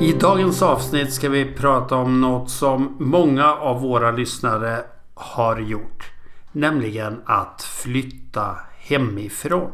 [0.00, 6.10] I dagens avsnitt ska vi prata om något som många av våra lyssnare har gjort.
[6.52, 9.70] Nämligen att flytta hemifrån.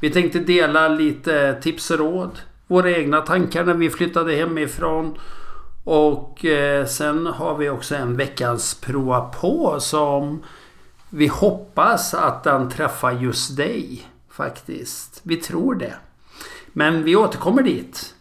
[0.00, 2.38] Vi tänkte dela lite tips och råd.
[2.66, 5.18] Våra egna tankar när vi flyttade hemifrån.
[5.84, 10.42] Och eh, sen har vi också en veckans prova på som
[11.08, 14.06] vi hoppas att den träffar just dig.
[14.30, 15.20] Faktiskt.
[15.22, 15.94] Vi tror det.
[16.66, 18.14] Men vi återkommer dit.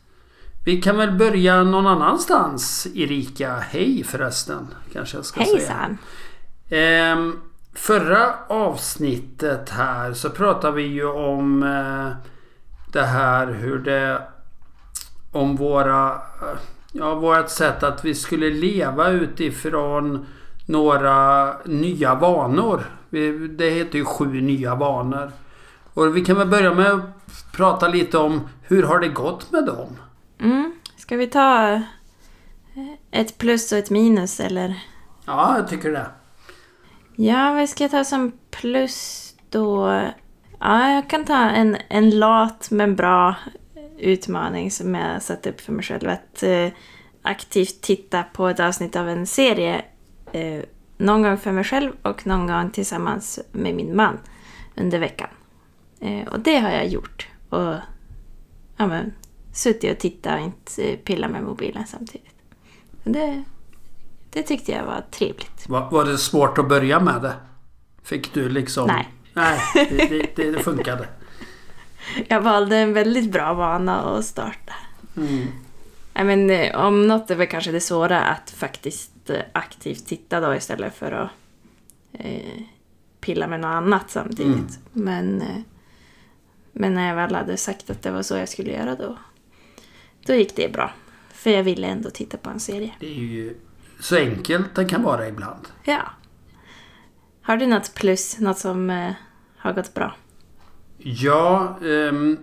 [0.66, 3.56] Vi kan väl börja någon annanstans Erika.
[3.56, 4.68] Hej förresten.
[4.94, 5.98] Kanske jag ska Hejsan.
[6.70, 7.12] säga.
[7.12, 7.40] Ehm,
[7.74, 12.12] förra avsnittet här så pratade vi ju om eh,
[12.94, 14.22] det här hur det...
[15.32, 16.22] Om våra...
[16.92, 20.26] Ja, vårt sätt att vi skulle leva utifrån
[20.66, 22.84] några nya vanor.
[23.50, 25.32] Det heter ju sju nya vanor.
[25.94, 27.02] Och vi kan väl börja med att
[27.52, 29.98] prata lite om hur har det gått med dem?
[30.40, 30.72] Mm.
[30.96, 31.82] Ska vi ta eh,
[33.12, 34.80] ett plus och ett minus eller?
[35.26, 36.06] Ja, jag tycker det.
[37.16, 40.02] Ja, vad ska jag ta som plus då?
[40.60, 43.36] Ja, jag kan ta en, en lat men bra
[44.00, 46.10] utmaning som jag satt upp för mig själv.
[46.10, 46.68] Att eh,
[47.22, 49.82] aktivt titta på ett avsnitt av en serie
[50.32, 50.64] eh,
[50.98, 54.20] någon gång för mig själv och någon gång tillsammans med min man
[54.76, 55.30] under veckan.
[56.00, 57.28] Eh, och det har jag gjort.
[57.50, 57.76] Och
[58.78, 59.14] ja, men,
[59.60, 62.36] suttit och tittat och inte pillat med mobilen samtidigt.
[63.04, 63.44] Så det,
[64.30, 65.70] det tyckte jag var trevligt.
[65.70, 67.34] Var, var det svårt att börja med det?
[68.04, 68.88] Fick du liksom...
[68.88, 69.10] Nej.
[69.34, 71.08] Nej, det, det, det funkade.
[72.28, 74.74] Jag valde en väldigt bra vana att starta.
[75.18, 75.48] Mm.
[76.20, 80.40] I men, eh, om något är väl kanske det svåra att faktiskt eh, aktivt titta
[80.40, 81.30] då istället för att
[82.14, 82.62] eh,
[83.20, 84.48] pilla med något annat samtidigt.
[84.48, 84.70] Mm.
[84.92, 85.62] Men, eh,
[86.72, 89.18] men när jag väl hade sagt att det var så jag skulle göra då,
[90.26, 90.94] då gick det bra.
[91.34, 92.94] För jag ville ändå titta på en serie.
[93.00, 93.58] Det är ju
[94.00, 95.68] så enkelt det kan vara ibland.
[95.84, 96.02] Ja.
[97.42, 99.12] Har du något plus, något som eh,
[99.58, 100.16] har gått bra?
[100.98, 102.38] Ja, ehm,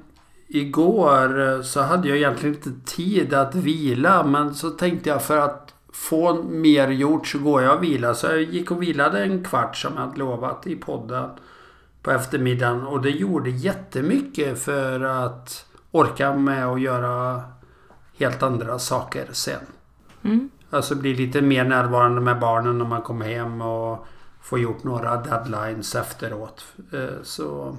[0.49, 5.37] igår eh, så hade jag egentligen inte tid att vila men så tänkte jag för
[5.39, 8.15] att få mer gjort så går jag och vilar.
[8.15, 11.31] Så jag gick och vilade en kvart som jag hade lovat i podden
[12.03, 17.43] på eftermiddagen och det gjorde jättemycket för att orka med att göra
[18.19, 19.61] helt andra saker sen.
[20.25, 20.51] Mm.
[20.71, 24.07] Alltså bli lite mer närvarande med barnen när man kommer hem och
[24.43, 26.65] få gjort några deadlines efteråt.
[26.93, 27.77] Eh, Så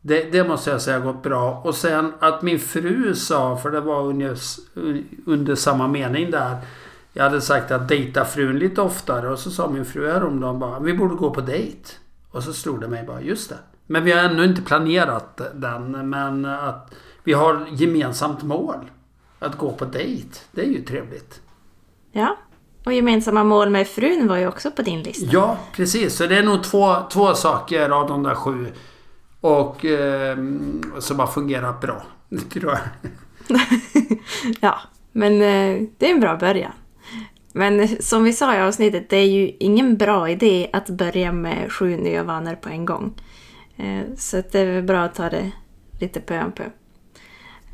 [0.00, 1.60] det, det måste jag säga har gått bra.
[1.64, 4.38] Och sen att min fru sa, för det var under,
[5.26, 6.56] under samma mening där.
[7.12, 10.78] Jag hade sagt att dejta frun lite oftare och så sa min fru häromdagen bara
[10.80, 11.90] vi borde gå på dejt.
[12.30, 13.56] Och så slog det mig bara, just det.
[13.86, 16.10] Men vi har ännu inte planerat den.
[16.10, 18.90] Men att vi har gemensamt mål.
[19.38, 20.38] Att gå på dejt.
[20.52, 21.40] Det är ju trevligt.
[22.12, 22.36] Ja.
[22.84, 25.26] Och gemensamma mål med frun var ju också på din lista.
[25.32, 26.14] Ja, precis.
[26.16, 28.66] Så det är nog två, två saker av de där sju.
[29.40, 30.36] Och eh,
[30.98, 32.02] som har fungerat bra.
[32.52, 32.80] Tror jag.
[34.60, 34.80] ja,
[35.12, 36.72] men eh, det är en bra början.
[37.52, 41.32] Men eh, som vi sa i avsnittet, det är ju ingen bra idé att börja
[41.32, 43.14] med sju nya vanor på en gång.
[43.76, 45.50] Eh, så det är bra att ta det
[46.00, 46.64] lite pö om pö.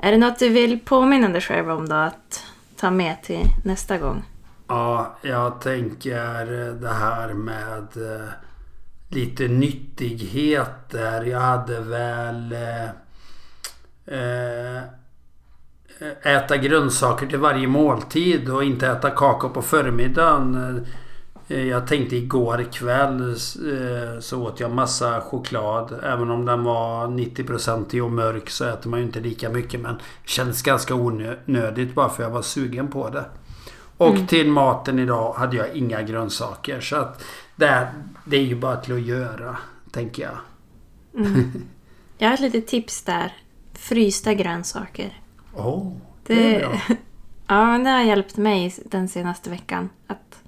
[0.05, 2.45] Är det något du vill påminna dig själv om då att
[2.77, 4.23] ta med till nästa gång?
[4.69, 6.47] Ja, jag tänker
[6.81, 8.29] det här med eh,
[9.09, 11.23] lite nyttigheter.
[11.23, 12.85] Jag hade väl eh,
[14.19, 14.83] eh,
[16.23, 20.87] äta grönsaker till varje måltid och inte äta kakor på förmiddagen.
[21.53, 26.01] Eh, Jag tänkte igår kväll eh, så åt jag massa choklad.
[26.03, 29.81] Även om den var 90% och mörk så äter man ju inte lika mycket.
[29.81, 33.25] Men det kändes ganska onödigt bara för jag var sugen på det.
[33.97, 34.27] Och Mm.
[34.27, 36.81] till maten idag hade jag inga grönsaker.
[36.81, 37.25] Så att
[37.57, 37.93] det, är-
[38.25, 39.57] det är ju bara till att göra,
[39.91, 40.39] tänker jag.
[41.27, 41.53] Mm.
[42.19, 43.33] Jag har ett litet tips där.
[43.75, 45.21] Frysta grönsaker.
[45.57, 45.93] Åh,
[46.27, 46.81] det är bra.
[47.47, 49.89] ja, men det har hjälpt mig den senaste veckan.
[50.07, 50.43] Att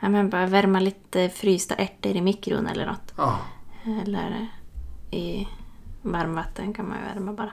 [0.00, 3.12] ja, men bara värma lite frysta ärtor i mikron eller något.
[3.16, 3.38] Ja,
[4.02, 4.46] Eller
[5.10, 5.48] i
[6.02, 7.52] varmvatten kan man ju värma bara.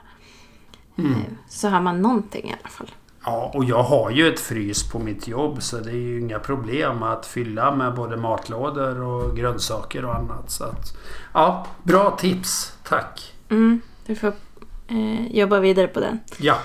[0.98, 1.20] mm.
[1.48, 2.90] Så har man någonting i alla fall.
[3.26, 6.38] Ja, och jag har ju ett frys på mitt jobb så det är ju inga
[6.38, 10.50] problem att fylla med både matlådor och grönsaker och annat.
[10.50, 10.96] Så att,
[11.34, 12.76] ja, bra tips.
[12.82, 13.32] Tack.
[13.48, 14.32] Mm, du får
[14.88, 16.20] eh, jobba vidare på den.
[16.38, 16.58] Ja.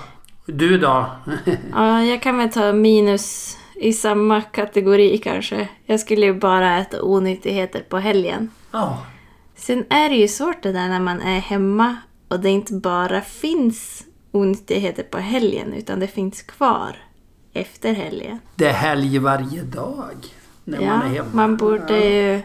[0.46, 1.06] Du då?
[1.72, 5.68] Ja, jag kan väl ta minus i samma kategori kanske.
[5.86, 8.50] Jag skulle ju bara äta onyttigheter på helgen.
[8.70, 9.06] Ja.
[9.56, 11.96] Sen är det ju svårt det där när man är hemma
[12.28, 16.96] och det inte bara finns onyttigheter på helgen utan det finns kvar
[17.52, 18.38] efter helgen.
[18.54, 20.16] Det är helg varje dag.
[20.64, 21.28] När ja, man är hemma.
[21.32, 22.42] man borde ju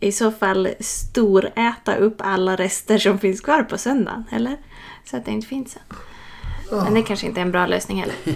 [0.00, 4.56] i så fall storäta upp alla rester som finns kvar på söndagen, eller?
[5.04, 5.82] Så att det inte finns sen.
[6.70, 8.16] Men det kanske inte är en bra lösning heller.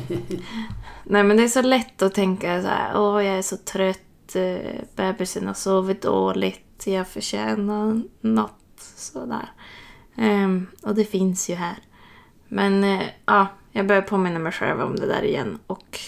[1.11, 4.37] Nej men det är så lätt att tänka så här, åh jag är så trött,
[4.37, 9.53] eh, bebisen har sovit dåligt, jag förtjänar något sådär.
[10.17, 11.77] Um, och det finns ju här.
[12.49, 16.01] Men uh, ja, jag börjar påminna mig själv om det där igen och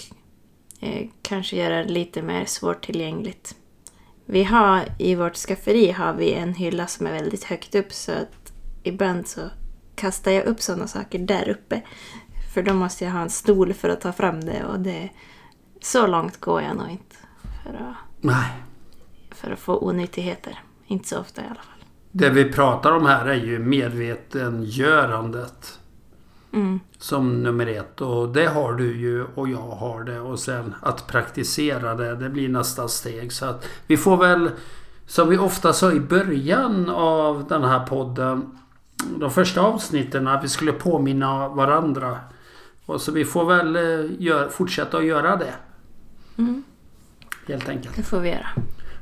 [0.82, 3.54] uh, kanske göra det lite mer svårtillgängligt.
[4.24, 8.12] Vi har i vårt skafferi har vi en hylla som är väldigt högt upp så
[8.12, 9.40] att ibland så
[9.94, 11.82] kastar jag upp sådana saker där uppe.
[12.54, 15.10] För då måste jag ha en stol för att ta fram det och det...
[15.82, 17.16] Så långt går jag nog inte
[17.64, 18.62] för att, Nej.
[19.30, 20.62] för att få onyttigheter.
[20.86, 21.84] Inte så ofta i alla fall.
[22.12, 25.78] Det vi pratar om här är ju medvetengörandet.
[26.52, 26.80] Mm.
[26.98, 28.00] Som nummer ett.
[28.00, 30.20] Och det har du ju och jag har det.
[30.20, 32.16] Och sen att praktisera det.
[32.16, 33.32] Det blir nästa steg.
[33.32, 34.50] Så att vi får väl
[35.06, 38.58] som vi ofta sa i början av den här podden.
[39.16, 42.18] De första avsnitten att vi skulle påminna varandra.
[42.90, 45.54] Och så vi får väl eh, gör, fortsätta att göra det.
[46.38, 46.64] Mm.
[47.48, 47.96] Helt enkelt.
[47.96, 48.46] Det får vi göra.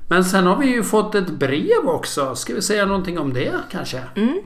[0.08, 2.34] Men sen har vi ju fått ett brev också.
[2.34, 4.02] Ska vi säga någonting om det kanske?
[4.16, 4.42] Mm.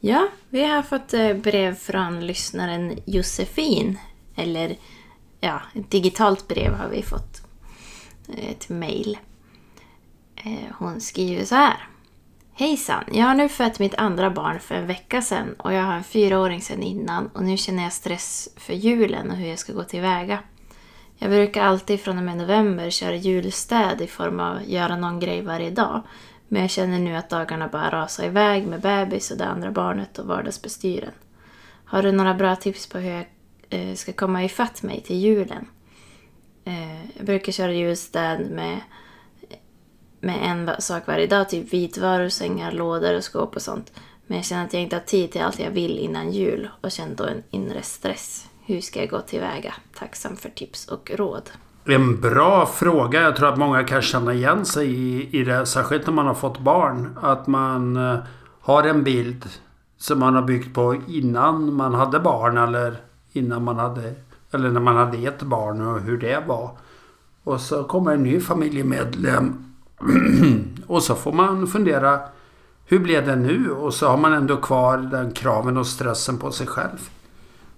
[0.00, 3.98] Ja, vi har fått eh, brev från lyssnaren Josefin.
[4.34, 4.76] Eller
[5.40, 7.42] ja, ett digitalt brev har vi fått.
[8.36, 9.18] Ett mejl.
[10.36, 11.88] Eh, Hon skriver så här.
[12.60, 13.04] Hejsan!
[13.12, 16.04] Jag har nu fött mitt andra barn för en vecka sedan och jag har en
[16.04, 19.84] fyraåring sedan innan och nu känner jag stress för julen och hur jag ska gå
[19.84, 20.38] tillväga.
[21.16, 25.42] Jag brukar alltid från och med november köra julstäd i form av göra någon grej
[25.42, 26.02] varje dag.
[26.48, 30.18] Men jag känner nu att dagarna bara rasar iväg med bebis och det andra barnet
[30.18, 31.12] och vardagsbestyren.
[31.84, 33.26] Har du några bra tips på hur jag
[33.70, 35.66] eh, ska komma ifatt mig till julen?
[36.64, 38.80] Eh, jag brukar köra julstäd med,
[40.20, 43.92] med en sak varje dag, typ vitvaror, sängar, lådor och skåp och sånt.
[44.26, 46.90] Men jag känner att jag inte har tid till allt jag vill innan jul och
[46.90, 48.46] känner då en inre stress.
[48.64, 49.74] Hur ska jag gå tillväga?
[49.98, 51.50] Tacksam för tips och råd.
[51.84, 53.20] En bra fråga.
[53.20, 55.66] Jag tror att många kan känna igen sig i, i det.
[55.66, 57.18] Särskilt när man har fått barn.
[57.22, 58.18] Att man eh,
[58.60, 59.48] har en bild
[59.98, 62.56] som man har byggt på innan man hade barn.
[62.56, 62.96] Eller
[63.32, 64.14] innan man hade...
[64.50, 66.70] Eller när man hade ett barn och hur det var.
[67.44, 69.67] Och så kommer en ny familjemedlem.
[70.86, 72.20] och så får man fundera.
[72.86, 73.70] Hur blev det nu?
[73.70, 77.10] Och så har man ändå kvar den kraven och stressen på sig själv.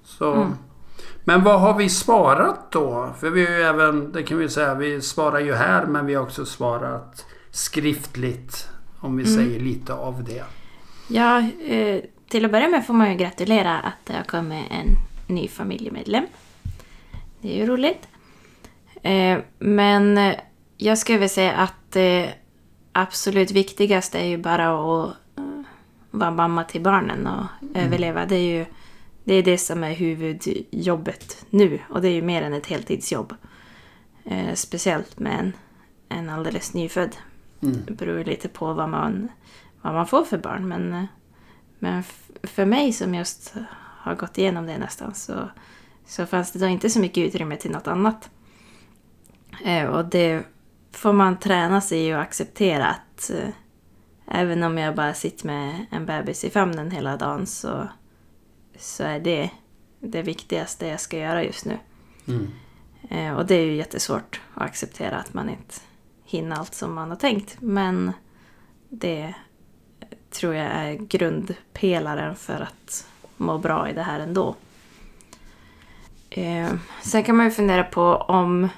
[0.05, 0.53] Så...
[1.25, 3.11] Men vad har vi svarat då?
[3.21, 6.15] För vi har ju även, det kan vi säga, vi svarar ju här men vi
[6.15, 8.69] har också svarat skriftligt.
[9.01, 10.45] Om vi säger lite av det.
[11.09, 14.87] Ja, eh, till att börja med får man ju gratulera att det har kommit en
[15.35, 16.27] ny familjemedlem.
[17.41, 18.09] Det är ju roligt.
[19.03, 20.35] Eh, men
[20.77, 22.35] jag skulle väl säga att det
[22.93, 25.45] absolut viktigaste är ju bara att eh,
[26.11, 28.27] vara mamma till barnen och överleva.
[28.27, 28.67] Det är ju
[29.25, 33.35] det, är det som är huvudjobbet nu och det är ju mer än ett heltidsjobb.
[34.25, 35.53] Eh, speciellt med en,
[36.09, 37.17] en alldeles nyfödd.
[37.61, 39.29] Det beror lite på vad man,
[39.83, 40.69] vad man får för barn.
[40.69, 41.05] Men, eh,
[41.79, 42.03] men
[42.43, 43.55] för mig som just
[44.01, 45.51] har gått igenom det nästan så,
[46.07, 48.31] så fanns det då inte så mycket utrymme till något annat.
[49.65, 50.45] Eh, och det
[50.93, 53.49] får man träna sig och acceptera att eh,
[54.27, 57.89] även om jag bara sitter med en bebis i famnen hela dagen så,
[58.79, 59.51] så är det
[60.01, 61.79] det viktigaste jag ska göra just nu.
[62.29, 62.51] Mm.
[63.11, 65.75] Eh, och det är ju jättesvårt att acceptera att man inte
[66.25, 67.57] hinner allt som man har tänkt.
[67.61, 68.13] Men
[68.89, 69.35] det
[70.31, 73.07] tror jag är grundpelaren för att
[73.37, 74.55] må bra i det här ändå.
[76.31, 78.69] Eh, sen kan man ju fundera på om,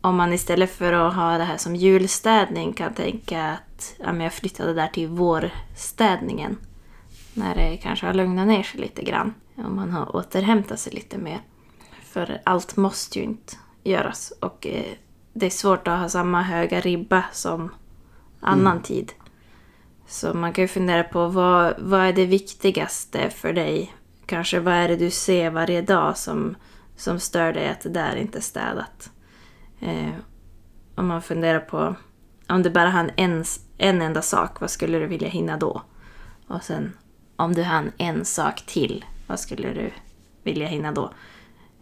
[0.00, 4.32] om man istället för att ha det här som julstädning kan tänka att ja, jag
[4.32, 6.58] flyttade där till vårstädningen.
[7.34, 9.34] När det kanske har lugnat ner sig lite grann.
[9.56, 11.40] Om man har återhämtat sig lite mer.
[12.02, 14.32] För allt måste ju inte göras.
[14.40, 14.94] Och eh,
[15.32, 17.70] det är svårt att ha samma höga ribba som
[18.40, 19.12] annan tid.
[20.06, 23.94] Så man kan ju fundera på vad, vad är det viktigaste för dig?
[24.26, 26.56] Kanske vad är det du ser varje dag som
[27.00, 29.10] som stör dig att det där inte är städat.
[29.80, 30.14] Eh,
[30.94, 31.94] om man funderar på
[32.48, 33.44] om du bara hann en,
[33.78, 35.82] en enda sak, vad skulle du vilja hinna då?
[36.46, 36.92] Och sen
[37.36, 39.90] om du hann en sak till, vad skulle du
[40.42, 41.12] vilja hinna då?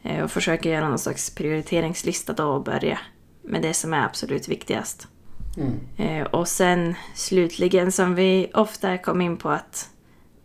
[0.02, 2.98] Eh, och försöka göra någon slags prioriteringslista då och börja
[3.42, 5.08] med det som är absolut viktigast.
[5.56, 5.80] Mm.
[5.96, 9.90] Eh, och sen slutligen, som vi ofta kom in på, att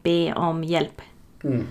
[0.03, 1.01] be om hjälp.
[1.43, 1.67] Mm.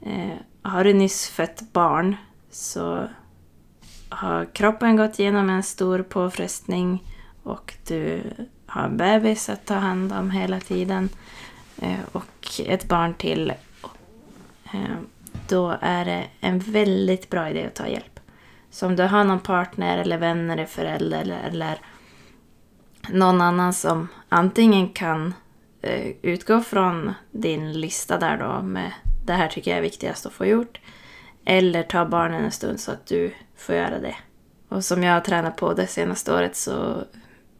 [0.00, 2.16] Eh, har du nyss fött barn
[2.50, 3.08] så
[4.12, 7.04] har kroppen gått igenom en stor påfrestning
[7.42, 8.22] och du
[8.66, 11.08] har en bebis att ta hand om hela tiden
[11.78, 13.52] eh, och ett barn till.
[14.72, 14.96] Eh,
[15.48, 18.20] då är det en väldigt bra idé att ta hjälp.
[18.70, 21.78] Så om du har någon partner eller vänner eller förälder eller, eller
[23.08, 25.34] någon annan som antingen kan
[25.82, 28.92] eh, utgå från din lista där då med
[29.24, 30.80] det här tycker jag är viktigast att få gjort.
[31.44, 34.16] Eller ta barnen en stund så att du får göra det.
[34.68, 37.04] Och som jag har tränat på det senaste året så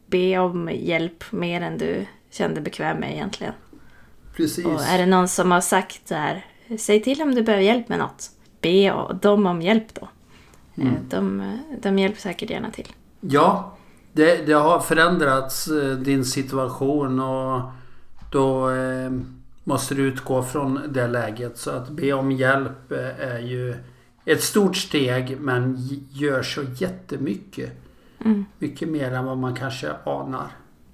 [0.07, 3.53] be om hjälp mer än du kände bekväm med egentligen.
[4.35, 4.65] Precis.
[4.65, 6.45] Och är det någon som har sagt så här,
[6.79, 8.29] säg till om du behöver hjälp med något.
[8.61, 10.07] Be dem om hjälp då.
[10.75, 10.93] Mm.
[10.93, 12.87] Eh, De, de hjälper säkert gärna till.
[13.21, 13.77] Ja,
[14.13, 17.61] det, det har förändrats eh, din situation och
[18.31, 19.11] då eh,
[19.63, 21.57] måste du utgå från det läget.
[21.57, 23.75] Så att be om hjälp eh, är ju
[24.25, 25.77] ett stort steg men
[26.11, 27.71] gör så jättemycket.
[28.25, 28.45] Mm.
[28.59, 30.51] Mycket mer än vad man kanske anar.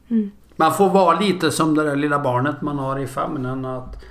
[0.07, 0.31] Mm.
[0.55, 3.65] Man får vara lite som det där lilla barnet man har i famnen.
[3.65, 4.03] Att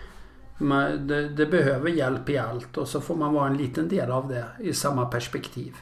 [0.59, 4.11] man, det, det behöver hjälp i allt och så får man vara en liten del
[4.11, 5.77] av det i samma perspektiv.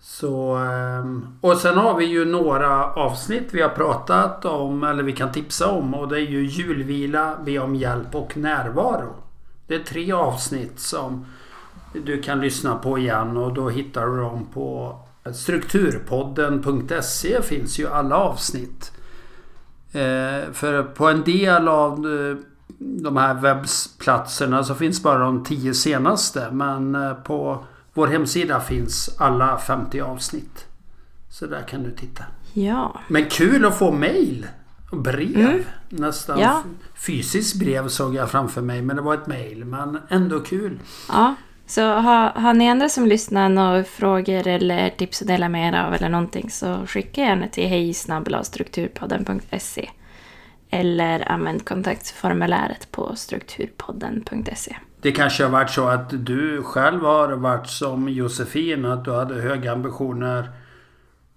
[0.00, 5.12] Så, ehm, och sen har vi ju några avsnitt vi har pratat om eller vi
[5.12, 9.14] kan tipsa om och det är ju julvila, be om hjälp och närvaro.
[9.66, 11.26] Det är tre avsnitt som
[11.92, 14.96] du kan lyssna på igen och då hittar du dem på
[15.34, 18.92] strukturpodden.se finns ju alla avsnitt.
[19.92, 22.36] Eh, för på en del av eh,
[22.78, 27.64] de här webbplatserna så finns bara de tio senaste men eh, på
[28.00, 30.64] vår hemsida finns alla 50 avsnitt.
[31.30, 32.24] Så där kan du titta.
[32.52, 34.46] Ja, Men kul att få mail
[34.90, 35.64] och brev.
[35.88, 36.62] Nästan Ja.
[36.94, 39.64] fysiskt brev såg jag framför mig men det var ett mail.
[39.64, 40.80] Men ändå kul.
[41.08, 41.34] Ja,
[41.66, 45.78] så har, har ni andra som lyssnar några frågor eller tips att dela med er
[45.78, 49.90] av eller någonting så skicka gärna till hejsnabelastrukturpodden.se
[50.70, 54.76] eller använd kontaktformuläret på strukturpodden.se.
[55.00, 58.84] Det kanske har varit så att du själv har varit som Josefin.
[58.84, 60.50] Att du hade höga ambitioner.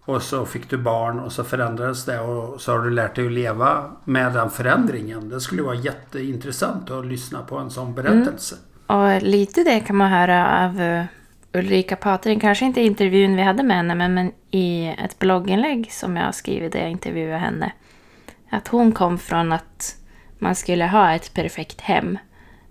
[0.05, 3.25] Och så fick du barn och så förändrades det och så har du lärt dig
[3.25, 5.29] att leva med den förändringen.
[5.29, 8.55] Det skulle vara jätteintressant att lyssna på en sån berättelse.
[8.89, 9.01] Mm.
[9.01, 11.05] Och lite det kan man höra av eh,
[11.53, 15.91] Ulrika Patring, kanske inte i intervjun vi hade med henne, men, men i ett blogginlägg
[15.91, 17.71] som jag har skrivit där jag intervjuade henne.
[18.49, 19.95] Att hon kom från att
[20.39, 22.17] man skulle ha ett perfekt hem,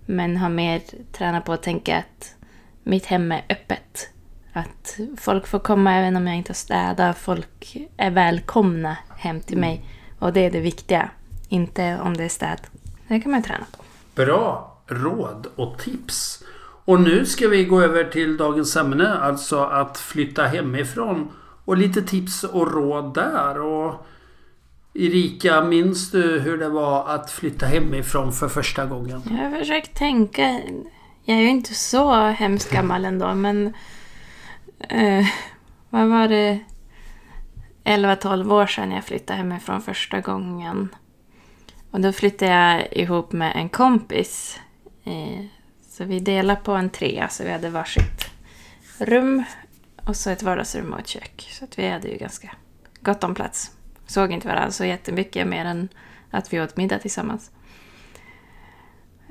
[0.05, 0.81] men har mer
[1.11, 2.35] tränat på att tänka att
[2.83, 4.09] mitt hem är öppet.
[4.53, 7.17] Att folk får komma även om jag inte har städat.
[7.17, 9.85] Folk är välkomna hem till mig.
[10.19, 11.09] Och det är det viktiga.
[11.49, 12.61] Inte om det är städ.
[13.07, 13.83] Det kan man träna på.
[14.15, 16.43] Bra råd och tips.
[16.85, 19.13] Och nu ska vi gå över till dagens ämne.
[19.13, 21.31] Alltså att flytta hemifrån.
[21.65, 23.61] Och lite tips och råd där.
[23.61, 24.05] Och
[24.95, 29.21] Erika, minns du hur det var att flytta hemifrån för första gången?
[29.29, 30.61] Jag har försökt tänka.
[31.23, 33.73] Jag är ju inte så hemskt gammal ändå, men...
[34.79, 35.25] Eh,
[35.89, 36.59] vad var det?
[37.83, 40.95] 11-12 år sedan jag flyttade hemifrån första gången.
[41.91, 44.59] Och då flyttade jag ihop med en kompis.
[45.03, 45.45] Eh,
[45.89, 48.31] så vi delade på en trea, så vi hade varsitt
[48.97, 49.43] rum
[50.05, 51.49] och så ett vardagsrum och ett kök.
[51.51, 52.51] Så att vi hade ju ganska
[53.01, 53.71] gott om plats.
[54.13, 55.89] Såg inte varandra så jättemycket mer än
[56.31, 57.51] att vi åt middag tillsammans.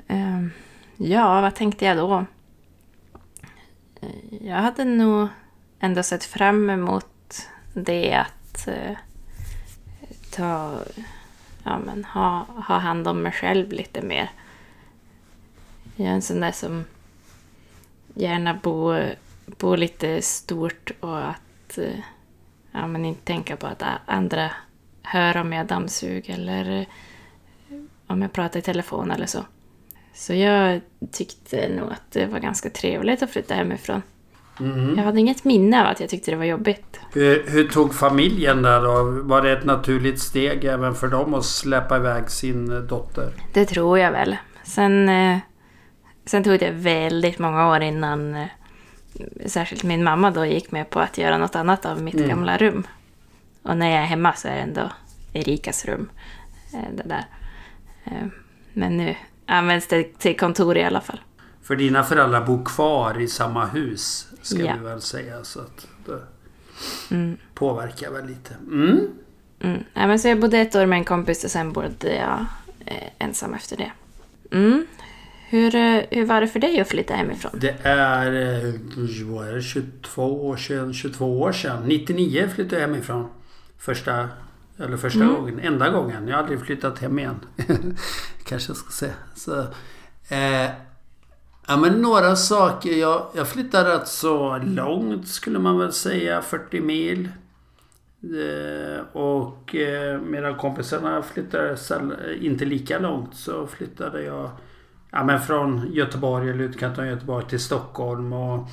[0.07, 0.51] Ehm,
[0.97, 2.25] ja, vad tänkte jag då?
[4.01, 5.27] Eh, jag hade nog
[5.79, 8.97] ändå sett fram emot det att eh,
[10.31, 10.79] ta,
[11.63, 14.31] ja, men ha, ha hand om mig själv lite mer.
[15.95, 16.85] Jag är en sån där som
[18.13, 21.99] gärna bor bo lite stort och att eh,
[22.71, 24.51] ja, men inte tänka på att andra
[25.03, 26.85] hör om jag dammsuger eller eh,
[28.07, 29.39] om jag pratar i telefon eller så.
[30.13, 30.81] Så jag
[31.11, 34.01] tyckte nog att det var ganska trevligt att flytta hemifrån.
[34.59, 34.93] Mm.
[34.97, 36.99] Jag hade inget minne av att jag tyckte det var jobbigt.
[37.13, 39.21] Hur, hur tog familjen där då?
[39.27, 43.31] Var det ett naturligt steg även för dem att släppa iväg sin eh, dotter?
[43.53, 44.37] Det tror jag väl.
[44.63, 45.37] Sen, eh,
[46.25, 48.47] sen tog det väldigt många år innan, eh,
[49.45, 52.29] särskilt min mamma då gick med på att göra något annat av mitt Mm.
[52.29, 52.83] gamla rum.
[53.63, 54.91] Och när jag är hemma så är det ändå
[55.33, 56.09] Erikas rum.
[56.73, 57.25] eh, Det där.
[58.03, 58.27] Eh,
[58.73, 59.15] Men nu
[59.45, 61.19] används det till kontor i alla fall.
[61.61, 64.27] För dina föräldrar bor kvar i samma hus.
[64.41, 64.73] Ska Ja.
[64.79, 65.43] vi väl säga.
[65.43, 66.19] Så att det
[67.15, 67.37] Mm.
[67.53, 68.53] påverkar väl lite.
[68.67, 68.99] Mm.
[69.59, 69.83] Mm.
[69.93, 72.45] Ja, men så jag bodde ett år med en kompis och sen bodde jag
[72.85, 73.91] eh, ensam efter det.
[74.51, 74.85] Mm.
[75.49, 75.71] Hur,
[76.15, 77.51] hur var det för dig att flytta hemifrån?
[77.55, 78.25] Det är,
[79.23, 81.83] vad är det, 22 år sedan, 22 år sedan.
[81.85, 83.29] 99 flyttade jag hemifrån.
[83.77, 84.29] Första,
[84.77, 85.35] eller första Mm.
[85.35, 86.27] gången, enda gången.
[86.27, 87.39] Jag har aldrig flyttat hem igen.
[88.43, 89.13] Kanske jag ska säga.
[89.35, 89.59] Så,
[90.29, 90.71] eh,
[91.67, 92.91] ja men några saker.
[92.91, 96.41] Jag, jag flyttade rätt så långt skulle man väl säga.
[96.41, 97.29] 40 mil.
[98.23, 104.49] Eh, och eh, medan kompisarna flyttade säll- inte lika långt så flyttade jag
[105.11, 108.33] ja, men från Göteborg eller utkanten av Göteborg till Stockholm.
[108.33, 108.67] Och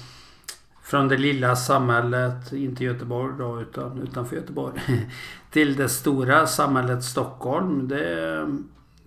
[0.91, 4.81] från det lilla samhället, inte Göteborg då utan utanför Göteborg.
[5.51, 7.89] Till det stora samhället Stockholm.
[7.89, 8.49] Det är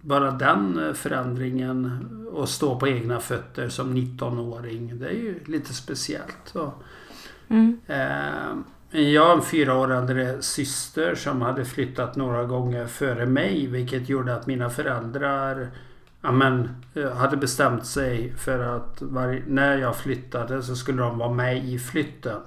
[0.01, 2.05] bara den förändringen
[2.37, 4.99] att stå på egna fötter som 19-åring.
[4.99, 6.53] Det är ju lite speciellt.
[7.47, 7.79] Mm.
[7.87, 13.67] Eh, Jag har en fyra år äldre syster som hade flyttat några gånger före mig
[13.67, 15.67] vilket gjorde att mina föräldrar
[16.23, 21.17] ja, men, eh, hade bestämt sig för att var, när jag flyttade så skulle de
[21.17, 22.41] vara med i flytten.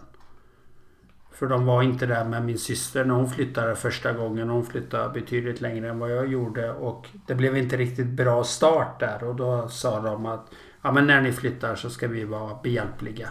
[1.32, 4.48] För de var inte där med min syster när hon flyttade första gången.
[4.48, 9.00] Hon flyttade betydligt längre än vad jag gjorde och det blev inte riktigt bra start
[9.00, 10.46] där och då sa de att
[10.82, 13.28] ja, men när ni flyttar så ska vi vara behjälpliga.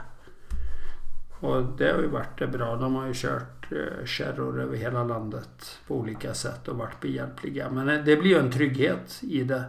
[1.39, 2.75] Och det har ju varit bra.
[2.75, 7.69] De har ju kört eh, kärror över hela landet på olika sätt och varit behjälpliga.
[7.69, 9.63] Men eh, det blir ju en trygghet i det.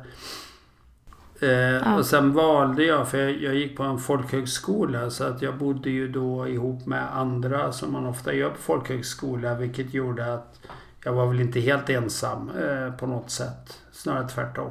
[1.40, 5.58] Eh, Och sen valde jag, för jag, jag gick på en folkhögskola så att jag
[5.58, 10.60] bodde ju då ihop med andra som man ofta gör på folkhögskola vilket gjorde att
[11.04, 13.80] jag var väl inte helt ensam eh, på något sätt.
[13.92, 14.70] Snarare tvärtom.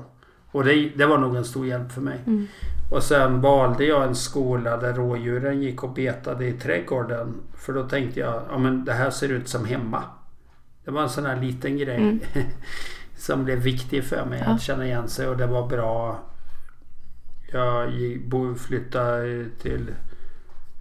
[0.51, 2.19] Och det, det var nog en stor hjälp för mig.
[2.27, 2.47] Mm.
[2.91, 7.33] Och sen valde jag en skola där rådjuren gick och betade i trädgården.
[7.65, 10.03] För då tänkte jag, ja men det här ser ut som hemma.
[10.85, 11.95] Det var en sån här liten grej.
[11.97, 12.19] Mm.
[13.17, 14.51] som blev viktig för mig Ja.
[14.51, 16.19] att känna igen sig och det var bra.
[17.55, 19.91] Jag flyttade till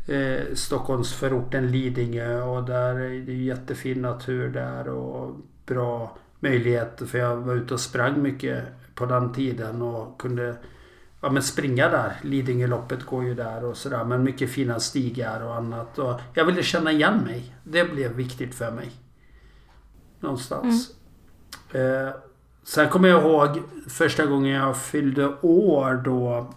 [0.06, 7.36] eh, Stockholmsförorten Lidingö och där är det jättefin natur där och bra möjligheter för jag
[7.36, 10.56] var ute och sprang mycket på den tiden och kunde
[11.20, 12.12] ja, men springa där.
[12.22, 14.04] Lidingöloppet går ju där och sådär.
[14.04, 15.98] Men mycket fina stigar och annat.
[15.98, 17.54] Och jag ville känna igen mig.
[17.64, 18.90] Det blev viktigt för mig.
[20.20, 20.90] Någonstans.
[21.72, 22.10] Eh,
[22.64, 26.54] sen kommer jag ihåg första gången jag fyllde år då.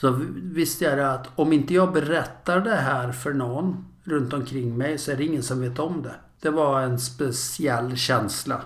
[0.00, 4.76] Så visste jag det att om inte jag berättar det här för någon runt omkring
[4.78, 6.14] mig så är det ingen som vet om det.
[6.40, 8.60] Det var en speciell känsla.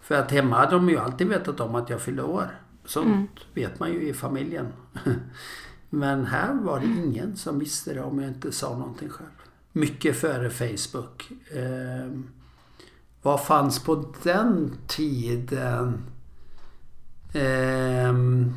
[0.00, 2.58] För att hemma hade de ju alltid vetat om att jag fyllde år.
[2.84, 3.26] Sånt Mm.
[3.54, 4.66] vet man ju i familjen.
[5.90, 9.28] Men här var det ingen som visste det om jag inte sa någonting själv.
[9.72, 11.32] Mycket före Facebook.
[11.50, 12.18] Eh,
[13.22, 16.02] vad fanns på den tiden?
[17.32, 18.52] Ehm,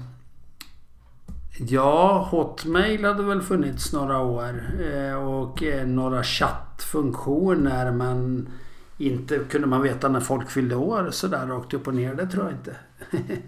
[1.58, 4.62] ja, Hotmail hade väl funnits några år.
[4.93, 7.91] Eh, och eh, några chattfunktioner.
[7.91, 8.50] Men
[8.98, 12.15] inte kunde man veta när folk fyllde år sådär rakt upp och ner.
[12.15, 12.76] Det tror jag inte.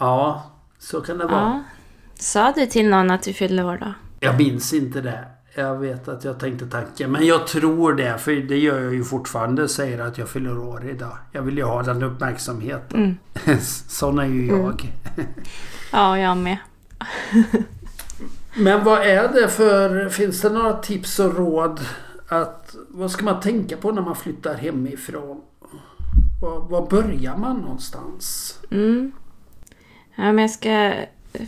[0.00, 1.40] ja, så kan det vara.
[1.40, 1.62] Ja.
[2.14, 3.94] Sa du till någon att du fyllde år då?
[4.20, 5.24] Jag minns inte det.
[5.56, 7.12] Jag vet att jag tänkte tanken.
[7.12, 8.18] Men jag tror det.
[8.18, 9.68] För det gör jag ju fortfarande.
[9.68, 11.18] Säger att jag fyller år idag.
[11.32, 13.18] Jag vill ju ha den uppmärksamheten.
[13.44, 13.58] Mm.
[13.88, 14.92] Sån är ju jag.
[15.92, 16.58] Ja, jag med.
[18.54, 20.08] Men vad är det för...
[20.08, 21.80] Finns det några tips och råd?
[22.28, 25.40] Att, vad ska man tänka på när man flyttar hemifrån?
[26.42, 28.58] Var, var börjar man någonstans?
[28.70, 29.12] Mm.
[30.14, 30.92] Ja, men jag ska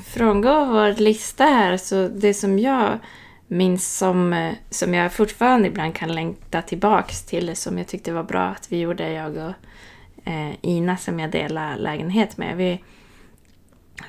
[0.05, 1.77] frångå vår lista här.
[1.77, 2.99] Så det som jag
[3.47, 8.43] minns som, som jag fortfarande ibland kan längta tillbaks till, som jag tyckte var bra
[8.43, 9.53] att vi gjorde, jag och
[10.25, 12.57] eh, Ina som jag delar lägenhet med.
[12.57, 12.83] Vi,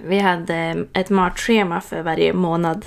[0.03, 2.85] vi hade ett matschema för varje månad.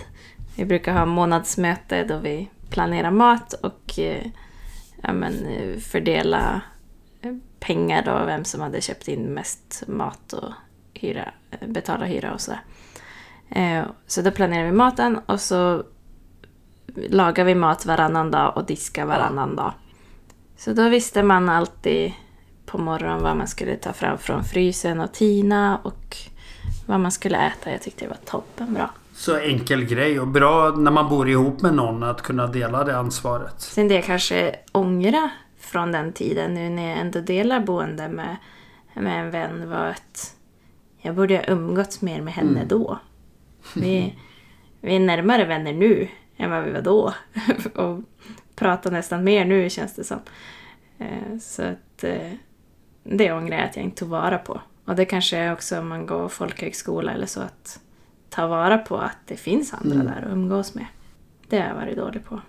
[0.57, 4.27] Vi brukar ha månadsmöte då vi planerar mat och eh,
[5.03, 6.61] ja, men, eh, fördela
[7.23, 10.53] eh, pengar då, vem som hade köpt in mest mat och
[10.95, 11.33] hyra,
[11.67, 12.61] betala hyra och sådär.
[14.07, 15.85] Så då planerar vi maten och så
[16.97, 19.73] lagar vi mat varannan dag och diskar varannan dag.
[20.57, 22.13] Så då visste man alltid
[22.67, 26.17] på morgonen vad man skulle ta fram från frysen och tina och
[26.91, 27.71] vad man skulle äta.
[27.71, 28.91] Jag tyckte det var toppenbra.
[29.15, 32.97] så enkel grej och bra när man bor ihop med någon att kunna dela det
[32.99, 33.61] ansvaret.
[33.61, 38.37] Sen det jag kanske ångra från den tiden nu när jag ändå delar boende med,
[38.95, 40.35] med en vän var att
[40.99, 42.69] jag borde ha umgåtts mer med henne Mm.
[42.69, 42.99] då.
[43.75, 44.15] Vi,
[44.81, 47.15] vi är närmare vänner nu än vad vi var då.
[47.83, 48.01] och
[48.57, 50.19] pratar nästan mer nu känns det som.
[50.99, 52.33] Eh, Så att eh,
[53.05, 54.61] det ångrar jag att jag inte tog vara på.
[54.91, 57.81] Och det kanske är också om man går folkhögskola eller så att
[58.31, 60.07] ta vara på att det finns andra Mm.
[60.07, 60.87] där att umgås med.
[61.49, 62.41] Det har jag varit dålig på.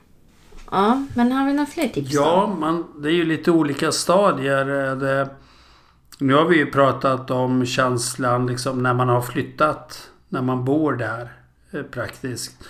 [0.72, 2.60] Ja, men har vi några fler tips Ja, då?
[2.60, 4.90] man, det är ju lite olika stadier.
[4.92, 5.30] Eh, Det,
[6.20, 10.10] nu har vi ju pratat om känslan liksom när man har flyttat.
[10.30, 11.32] När man bor där
[11.72, 12.64] eh, praktiskt.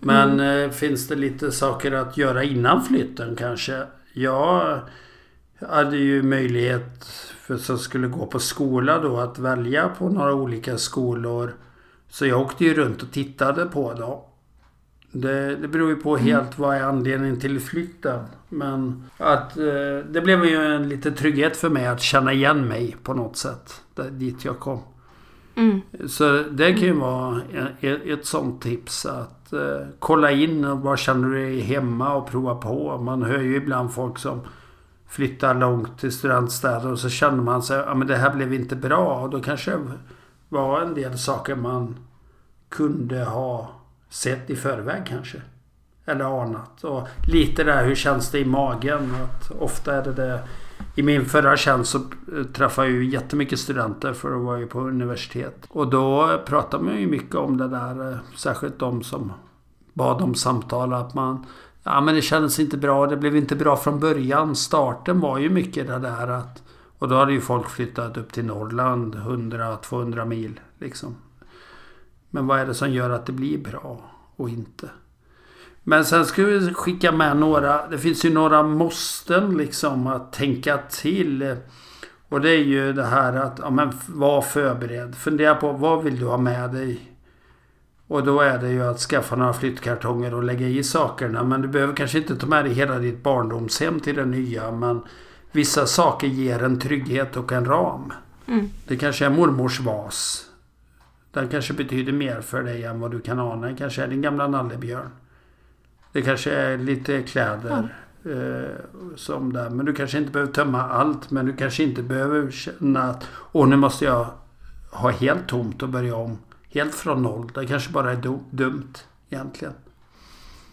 [0.00, 3.82] Men eh, finns det lite saker att göra innan flytten kanske?
[4.12, 4.80] Jag
[5.68, 7.06] hade ju möjlighet
[7.48, 11.54] för som skulle gå på skola då att välja på några olika skolor.
[12.08, 14.20] Så jag åkte ju runt och tittade på dem.
[15.12, 18.20] Det, det beror ju på helt vad är anledningen till flytten.
[18.48, 19.64] Men att eh,
[20.10, 23.80] det blev ju en lite trygghet för mig att känna igen mig på något sätt.
[23.94, 24.80] Där, dit jag kom.
[25.54, 25.80] Mm.
[26.08, 27.40] Så det kan ju vara
[27.80, 32.30] ett, ett sånt tips att eh, kolla in och var känner du dig hemma och
[32.30, 32.98] prova på.
[32.98, 34.40] Man hör ju ibland folk som
[35.08, 38.76] flyttar långt till studentstäder och så känner man sig ja men det här blev inte
[38.76, 39.20] bra.
[39.20, 39.98] Och då kanske det
[40.48, 41.96] var en del saker man
[42.68, 43.70] kunde ha
[44.08, 45.42] sett i förväg kanske.
[46.04, 46.84] Eller anat.
[46.84, 49.14] Och lite där hur känns det i magen.
[49.24, 50.40] Att ofta är det det.
[50.94, 54.66] I min förra tjänst så eh, träffade jag ju jättemycket studenter för att vara ju
[54.66, 55.66] på universitet.
[55.68, 58.12] Och då pratade man ju mycket om det där.
[58.12, 59.32] Eh, särskilt de som
[59.92, 60.92] bad om samtal.
[60.92, 61.46] Att man
[61.90, 63.06] Ja men det kändes inte bra.
[63.06, 64.56] Det blev inte bra från början.
[64.56, 66.62] Starten var ju mycket det där att
[66.98, 71.16] och då hade ju folk flyttat upp till Norrland 100-200 mil liksom.
[72.30, 74.00] Men vad är det som gör att det blir bra
[74.36, 74.88] och inte?
[75.82, 80.78] Men sen ska vi skicka med några, det finns ju några måsten liksom att tänka
[80.90, 81.56] till.
[82.28, 85.14] Och det är ju det här att, ja men var förberedd.
[85.14, 87.07] Fundera på vad vill du ha med dig?
[88.08, 91.44] Och då är det ju att skaffa några flyttkartonger och lägga i sakerna.
[91.44, 94.70] Men du behöver kanske inte ta med dig hela ditt barndomshem till det nya.
[94.70, 95.00] Men
[95.52, 98.12] vissa saker ger en trygghet och en ram.
[98.46, 98.68] Mm.
[98.86, 100.46] Det kanske är mormors vas.
[101.32, 103.66] Den kanske betyder mer för dig än vad du kan ana.
[103.66, 105.10] Det kanske är din gamla nallebjörn.
[106.12, 107.94] Det kanske är lite kläder.
[108.24, 108.70] Eh,
[109.16, 109.70] som där.
[109.70, 111.30] Men du kanske inte behöver tömma allt.
[111.30, 114.26] Men du kanske inte behöver känna att Åh, nu måste jag
[114.90, 116.38] ha helt tomt och börja om.
[116.70, 117.50] Helt från noll.
[117.54, 118.94] Det kanske bara är dumt
[119.30, 119.74] egentligen.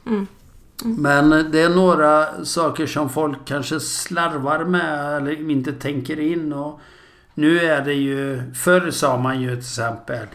[0.06, 0.28] Mm.
[0.84, 6.54] Men det är några saker som folk kanske slarvar med eller inte tänker in.
[6.54, 6.80] Och
[7.34, 8.54] nu är det ju...
[8.54, 10.28] Förr sa man ju till exempel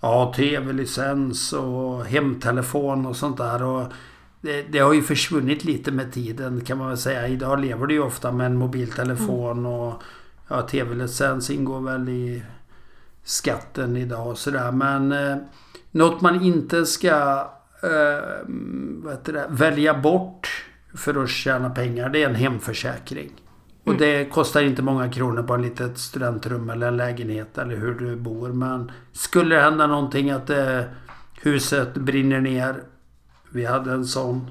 [0.00, 3.62] ja, tv-licens och hemtelefon och sånt där.
[3.62, 3.92] Och
[4.40, 7.28] det, det har ju försvunnit lite med tiden kan man väl säga.
[7.28, 10.02] Idag lever du ju ofta med en mobiltelefon och
[10.48, 12.42] ja, tv-licens ingår väl i
[13.24, 14.72] skatten idag och sådär.
[14.72, 15.36] Men eh,
[15.90, 17.48] något man inte ska
[17.82, 18.46] eh,
[19.24, 23.32] det, välja bort för att tjäna pengar det är en hemförsäkring.
[23.84, 27.94] Och det kostar inte många kronor på en litet studentrum eller en lägenhet eller hur
[27.94, 28.48] du bor.
[28.48, 30.80] Men skulle det hända någonting att eh,
[31.42, 32.82] huset brinner ner.
[33.50, 34.50] Vi hade en sån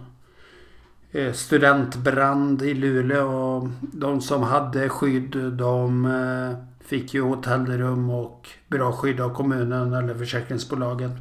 [1.11, 8.49] eh, studentbrand i Luleå och de som hade skydd de eh, fick ju hotellrum och
[8.67, 11.11] bra skydd av kommunen eller försäkringsbolaget.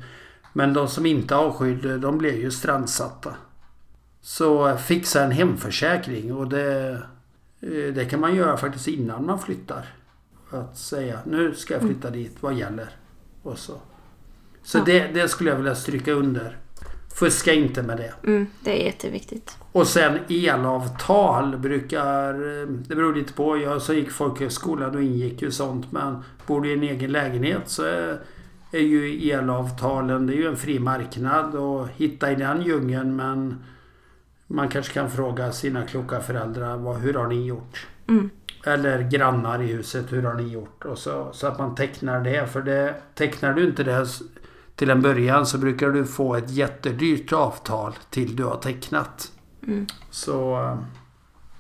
[0.52, 3.34] Men de som inte har skydd de blev ju strandsatta.
[4.20, 6.90] Så fixa en hemförsäkring och det,
[7.60, 9.86] eh, det kan man göra faktiskt innan man flyttar.
[10.50, 12.88] Att säga nu ska jag flytta dit, vad gäller?
[13.42, 13.74] Och så.
[14.62, 16.61] Så det, det skulle jag vilja stryka under.
[17.14, 18.12] Fuska inte med det.
[18.26, 19.56] Mm, det är jätteviktigt.
[19.72, 22.32] Och sen elavtal brukar...
[22.88, 23.58] Det beror lite på.
[23.58, 25.92] Jag som gick folkhögskola då ingick ju sånt.
[25.92, 28.18] Men bor du i en egen lägenhet så är,
[28.72, 33.16] är ju elavtalen det är ju en fri marknad och hitta i den djungeln.
[33.16, 33.64] Men
[34.46, 37.86] man kanske kan fråga sina kloka föräldrar vad, hur har ni gjort?
[38.08, 38.30] Mm.
[38.66, 40.84] Eller grannar i huset, hur har ni gjort?
[40.84, 42.46] Och så, så att man tecknar det.
[42.46, 44.06] För det, tecknar du inte det
[44.82, 49.32] till en början så brukar du få ett jättedyrt avtal till du har tecknat.
[49.66, 49.86] Mm.
[50.10, 50.78] Så eh,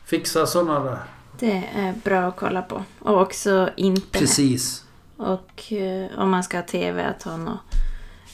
[0.04, 0.98] fixa sådana där.
[1.38, 2.84] Det är bra att kolla på.
[2.98, 4.12] Och också internet.
[4.12, 4.84] Precis.
[5.16, 7.60] Och eh, om man ska ha TV, att ha något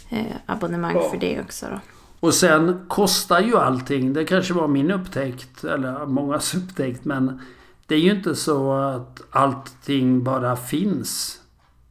[0.09, 1.11] eh, abonnemang Ja.
[1.11, 1.81] för det också då.
[2.21, 4.13] Och sen kostar ju allting.
[4.13, 5.65] Det kanske var min upptäckt.
[5.65, 7.05] Eller mångas upptäckt.
[7.05, 7.43] Men
[7.87, 11.38] det är ju inte så att allting bara finns.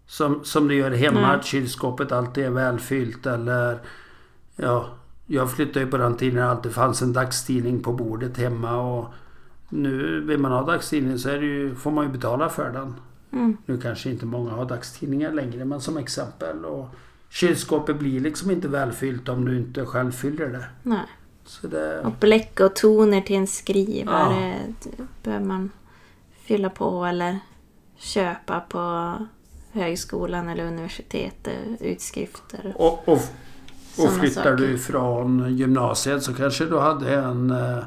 [0.08, 1.22] Som, som det gör hemma.
[1.22, 1.36] Nej.
[1.36, 3.26] Att kylskåpet alltid är välfyllt.
[3.26, 3.80] Eller
[4.60, 4.90] Ja,
[5.26, 9.14] jag flyttade ju på den tiden det alltid fanns en dagstidning på bordet hemma och
[9.70, 12.96] nu vill man ha dagstidning så ju, får man ju betala för den.
[13.32, 13.58] Mm.
[13.66, 16.66] Nu kanske inte många har dagstidningar längre men som exempel.
[16.66, 16.88] Och
[17.30, 20.66] kylskåpet blir liksom inte välfyllt om du inte själv fyller det.
[20.84, 21.06] Nej.
[21.46, 24.56] Så det Och bläck och toner till en skrivare
[24.98, 25.06] Ja.
[25.24, 25.72] behöver man
[26.44, 27.40] fylla på eller
[27.98, 29.14] köpa på
[29.78, 31.58] högskolan eller universitetet.
[31.80, 32.74] Utskrifter.
[32.76, 33.20] och, och,
[33.98, 34.56] och flyttar saker.
[34.58, 37.78] du från gymnasiet så kanske du hade en eh,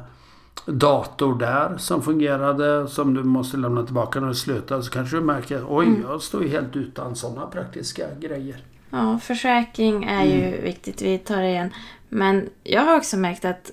[0.65, 4.81] dator där som fungerade som du måste lämna tillbaka när du slutar.
[4.81, 6.01] Så kanske du märker oj, Mm.
[6.09, 8.63] jag står ju helt utan sådana praktiska grejer.
[8.89, 10.63] Ja, försäkring är ju Mm.
[10.63, 11.01] viktigt.
[11.01, 11.69] Vi tar det igen.
[12.09, 13.71] Men jag har också märkt att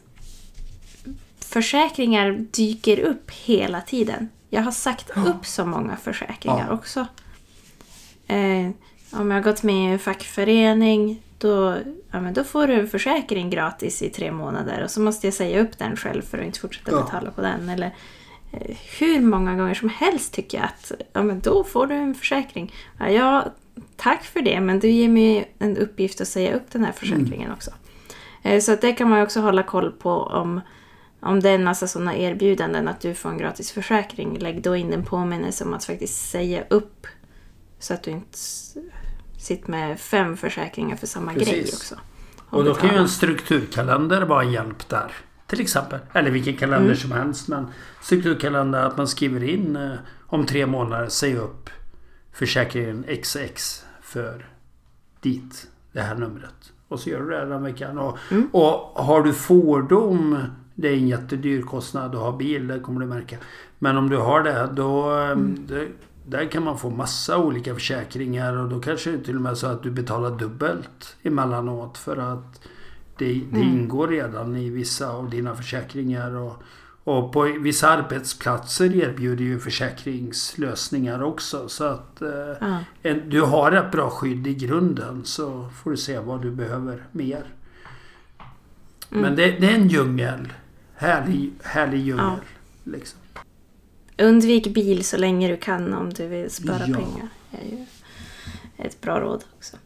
[1.41, 4.29] försäkringar dyker upp hela tiden.
[4.51, 6.75] Jag har sagt upp så många försäkringar Ja.
[6.75, 7.07] också.
[8.29, 8.71] Eh,
[9.21, 11.77] om jag har gått med i en fackförening då,
[12.11, 15.35] ja, men då får du en försäkring gratis i tre månader och så måste jag
[15.35, 17.03] säga upp den själv för att inte fortsätta Ja.
[17.03, 17.69] betala på den.
[17.69, 17.95] Eller
[18.53, 22.15] eh, hur många gånger som helst tycker jag att ja, men då får du en
[22.15, 22.73] försäkring.
[22.99, 23.45] Ja, ja,
[23.97, 27.53] tack för det, men du ger mig en uppgift att säga upp den här försäkringen
[27.53, 27.71] också.
[28.43, 30.61] Eh, Så att det kan man också hålla koll på om,
[31.21, 34.39] om det är en massa sådana erbjudanden att du får en gratis försäkring.
[34.39, 37.07] Lägg då in en påminnelse om att faktiskt säga upp
[37.79, 38.39] så att du inte
[39.39, 41.49] sitter med fem försäkringar för samma Precis.
[41.53, 41.95] grej också.
[42.51, 45.13] Och då kan ju en strukturkalender vara en hjälp där.
[45.47, 45.99] Till exempel.
[46.13, 46.97] Eller vilken kalender Mm.
[46.97, 47.49] som helst.
[47.49, 47.67] Men
[48.03, 49.93] strukturkalender att man skriver in eh,
[50.27, 51.71] om tre månader, säg upp
[52.33, 54.47] försäkringen XX för
[55.21, 56.73] dit, det här numret.
[56.89, 57.99] Och så gör du det den veckan.
[57.99, 58.49] Och, Mm.
[58.53, 60.39] och har du fordon,
[60.75, 63.37] det är en jättedyr kostnad att ha bil, det kommer du märka.
[63.79, 65.67] Men om du har det, då eh, Mm.
[66.29, 69.67] Där kan man få massa olika försäkringar och då kanske det till och med så
[69.67, 72.61] att du betalar dubbelt emellanåt för att
[73.19, 73.63] det, det Mm.
[73.63, 76.35] ingår redan i vissa av dina försäkringar.
[76.37, 76.63] Och,
[77.05, 81.69] och på vissa arbetsplatser erbjuder ju försäkringslösningar också.
[81.69, 86.19] Så att eh, en, du har ett bra skydd i grunden så får du se
[86.19, 87.45] vad du behöver mer.
[89.11, 89.23] Mm.
[89.23, 90.53] Men det, det är en djungel.
[90.95, 92.25] Härlig, härlig djungel.
[92.85, 92.93] Ja.
[92.93, 93.19] Liksom.
[94.19, 96.95] Undvik bil så länge du kan om du vill spara Ja.
[96.95, 97.29] pengar.
[97.51, 97.85] Det är ju
[98.77, 99.77] ett bra råd också.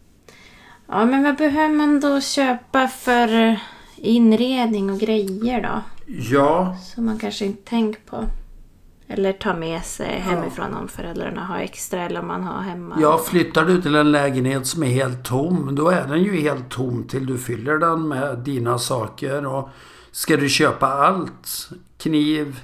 [0.88, 3.56] Ja, men vad behöver man då köpa för
[3.96, 5.82] inredning och grejer då?
[6.06, 8.24] Ja, Som man kanske inte tänkt på.
[9.08, 12.96] Eller ta med sig hemifrån om föräldrarna har extra eller om man har hemma.
[13.00, 16.68] Ja, flyttar du till en lägenhet som är helt tom, då är den ju helt
[16.70, 19.46] tom till du fyller den med dina saker.
[19.46, 19.68] Och
[20.12, 21.68] ska du köpa allt,
[21.98, 22.60] kniv,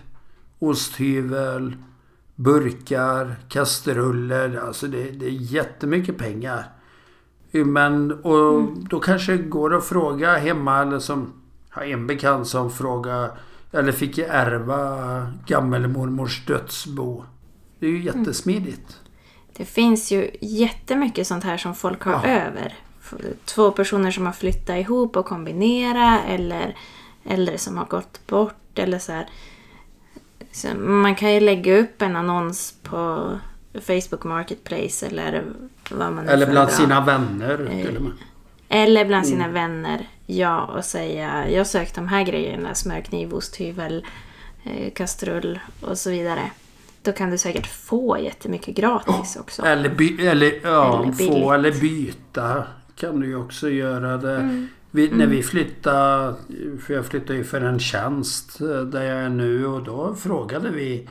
[0.59, 1.77] osthyvel,
[2.35, 6.65] burkar, kastruller, alltså det, det är jättemycket pengar.
[7.51, 11.33] Men och då kanske det går att fråga hemma eller som
[11.71, 13.31] har en bekant som frågar
[13.73, 17.25] eller fick ärva gammelmormors dödsbo.
[17.79, 19.01] Det är ju jättesmidigt.
[19.57, 22.25] Det finns ju jättemycket sånt här som folk har Ja.
[22.27, 22.75] över.
[23.45, 26.77] Två personer som har flyttat ihop och kombinera eller
[27.25, 29.29] äldre som har gått bort eller så här.
[30.53, 33.31] Så man kan ju lägga upp en annons på
[33.81, 35.45] Facebook Marketplace eller
[35.91, 38.13] vad man Eller bland sina vänner Eh, till och med.
[38.69, 39.55] Eller bland sina Mm.
[39.55, 40.09] vänner.
[40.27, 42.75] Ja, och säga jag sökte de här grejerna.
[42.75, 44.07] Smörkniv, osthyvel,
[44.65, 46.51] eh, kastrull och så vidare.
[47.03, 49.63] Då kan du säkert få jättemycket gratis också.
[49.63, 52.65] Eller, by, eller, ja, Eller få eller byta
[52.97, 54.17] kan du ju också göra.
[54.17, 54.37] Det.
[54.37, 54.69] Mm.
[54.99, 56.35] Vi, När vi flyttade,
[56.81, 60.71] för jag flyttade ju för en tjänst eh, där jag är nu och då frågade
[60.71, 61.09] vi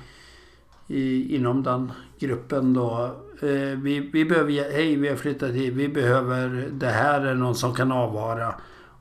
[0.88, 3.04] i, inom den gruppen då.
[3.41, 7.56] Eh, vi, vi behöver, hej vi har flyttat hit, vi behöver det här, är någon
[7.56, 8.56] som kan avvara.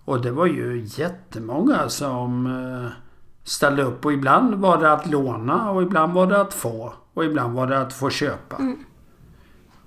[0.04, 2.90] Och det var ju jättemånga som eh,
[3.44, 6.94] ställde upp och ibland var det att låna och ibland var det att få.
[7.14, 8.56] Och ibland var det att få köpa.
[8.56, 8.84] Mm.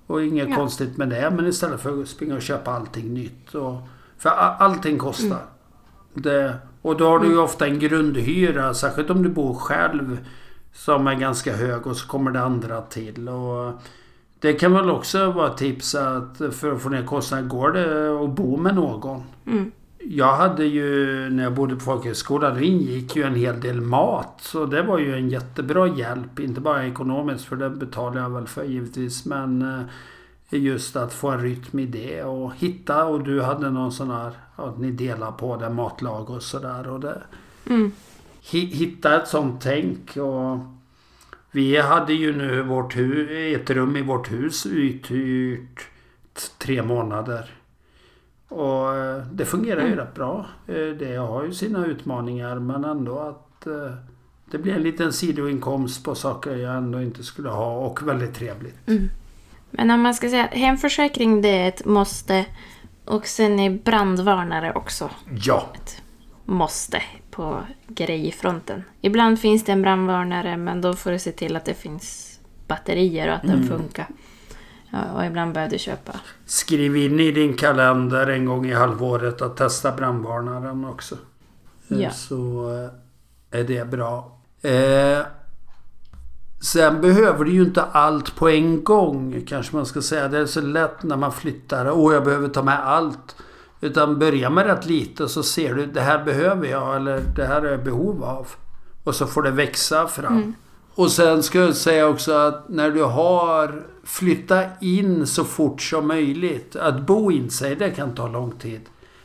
[0.07, 0.55] Och inget Ja.
[0.55, 3.55] konstigt med det men istället för att springa och köpa allting nytt.
[3.55, 3.75] Och,
[4.19, 5.25] för allting kostar.
[5.25, 5.39] Mm.
[6.13, 10.17] Det, och då har du ju ofta en grundhyra, särskilt om du bor själv,
[10.73, 13.29] som är ganska hög och så kommer det andra till.
[13.29, 13.73] Och
[14.39, 18.23] det kan väl också vara ett tips att för att få ner kostnaden, går det
[18.23, 19.23] att bo med någon?
[19.45, 19.71] Mm.
[20.03, 24.35] Jag hade ju, när jag bodde på folkhögskola, då ingick ju en hel del mat.
[24.41, 26.39] Så det var ju en jättebra hjälp.
[26.39, 29.25] Inte bara ekonomiskt, för det betalade jag väl för givetvis.
[29.25, 29.81] Men eh,
[30.49, 33.05] just att få en rytm i det och hitta.
[33.05, 36.87] Och du hade någon sån här, att ni delar på det, matlag och sådär.
[36.87, 37.21] Och det,
[37.69, 37.91] Mm.
[38.43, 40.17] hi- hitta ett sånt tänk.
[40.17, 40.57] Och
[41.51, 45.87] vi hade ju nu vårt hu- ett rum i vårt hus uthyrt
[46.57, 47.49] tre månader.
[48.47, 50.45] Och eh, det fungerar ju rätt bra.
[50.67, 53.91] Eh, Det har ju sina utmaningar men ändå att eh,
[54.51, 58.77] det blir en liten sidoinkomst på saker jag ändå inte skulle ha och väldigt trevligt.
[59.71, 62.45] Men om man ska säga att hemförsäkring det är ett måste
[63.05, 65.09] och sen är brandvarnare också
[65.43, 66.01] Ja, ett
[66.45, 67.01] måste
[67.31, 68.83] på grejfronten.
[69.01, 73.27] Ibland finns det en brandvarnare men då får du se till att det finns batterier
[73.27, 74.07] och att den funkar.
[74.89, 76.19] Ja, och ibland behöver du köpa.
[76.45, 81.17] skriv in i din kalender en gång i halvåret att testa brandvarnaren också.
[81.87, 82.11] Ja.
[82.11, 82.71] Så
[83.51, 84.39] eh, är det bra.
[84.61, 85.19] Eh,
[86.61, 90.27] sen behöver du ju inte allt på en gång kanske man ska säga.
[90.27, 91.91] Det är så lätt när man flyttar.
[91.91, 93.35] Åh, jag behöver ta med allt.
[93.81, 97.61] Utan börja med rätt lite så ser du det här behöver jag eller det här
[97.61, 98.47] är jag behov av.
[99.03, 100.55] Och så får det växa fram.
[100.95, 106.07] Och sen ska jag säga också att när du har flyttat in så fort som
[106.07, 106.75] möjligt.
[106.75, 108.81] Att bo in sig, det kan ta lång tid.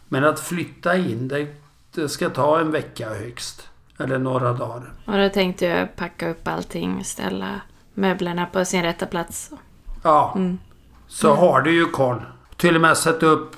[0.08, 1.46] Men att flytta in, det,
[1.94, 3.68] det ska ta en vecka högst.
[3.98, 4.92] Eller några dagar.
[5.04, 7.60] Och då tänkte jag packa upp allting, ställa
[7.94, 9.50] möblerna på sin rätta plats.
[10.02, 10.38] Ja.
[11.06, 12.22] Så har du ju koll.
[12.56, 13.56] Till och med sätta upp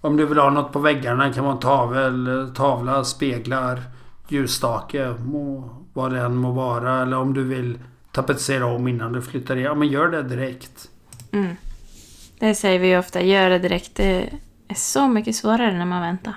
[0.00, 1.32] om du vill ha något på väggarna.
[1.32, 3.82] kan vara en tavel, tavla, speglar,
[4.28, 5.14] ljusstake.
[5.24, 7.02] Må, vad det än må vara.
[7.02, 7.78] Eller om du vill
[8.12, 9.62] tapetsera om innan du flyttar in.
[9.62, 10.88] Ja men gör det direkt.
[11.32, 11.56] Mm.
[12.38, 13.94] Det säger vi ju ofta, gör det direkt.
[13.94, 14.30] Det
[14.68, 16.34] är så mycket svårare när man väntar.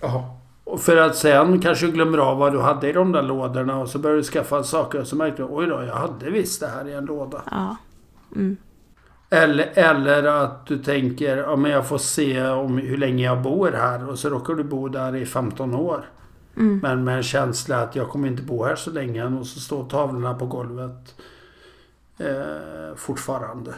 [0.00, 0.37] Ja.
[0.68, 3.78] Och för att sen kanske du glömmer av vad du hade i de där lådorna
[3.78, 6.60] och så börjar du skaffa saker och så märker du oj då, jag hade visst
[6.60, 7.42] det här i en låda.
[7.50, 7.76] Ja.
[8.36, 8.56] Mm.
[9.30, 13.72] Eller, eller att du tänker, ja men jag får se om hur länge jag bor
[13.72, 16.04] här och så råkar du bo där i 15 år.
[16.56, 16.78] Mm.
[16.82, 19.88] Men med en känsla att jag kommer inte bo här så länge och så står
[19.88, 21.14] tavlorna på golvet
[22.18, 23.74] eh, fortfarande.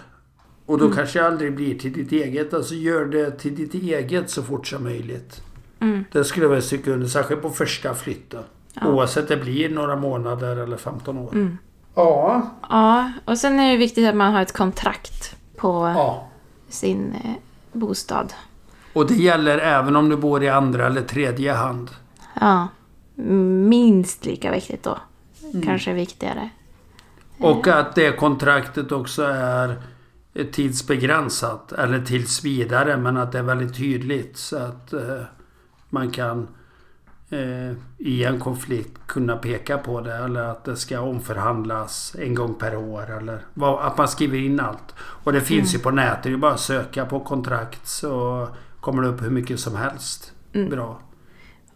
[0.67, 2.55] Och då kanske jag aldrig blir till ditt eget.
[2.55, 5.43] Alltså gör det till ditt eget så fort som möjligt.
[5.81, 6.05] Mm.
[6.13, 8.43] Det skulle jag vilja stryka under, särskilt på första flytten.
[8.75, 8.87] Ja.
[8.87, 11.33] Oavsett det blir några månader eller 15 år.
[11.33, 11.59] Mm.
[11.95, 12.51] Ja.
[12.69, 16.29] Ja, och sen är det viktigt att man har ett kontrakt på ja.
[16.69, 17.31] sin eh,
[17.73, 18.33] bostad.
[18.93, 21.91] Och det gäller även om du bor i andra eller tredje hand.
[22.41, 22.69] Ja.
[23.15, 24.99] Minst lika viktigt då.
[25.65, 26.51] Kanske viktigare.
[27.39, 29.77] Och att det kontraktet också är
[30.53, 31.73] tidsbegränsat.
[31.73, 32.97] Eller tills vidare.
[32.97, 34.37] Men att det är väldigt tydligt.
[34.37, 35.23] Så att eh,
[35.91, 36.49] man kan
[37.31, 40.15] eh, i en konflikt kunna peka på det.
[40.15, 43.17] Eller att det ska omförhandlas en gång per år.
[43.17, 44.95] Eller vad, att man skriver in allt.
[44.99, 46.23] Och det finns ju på nätet.
[46.23, 48.49] Det är bara att söka på kontrakt så
[48.81, 50.33] kommer det upp hur mycket som helst.
[50.53, 51.01] Bra.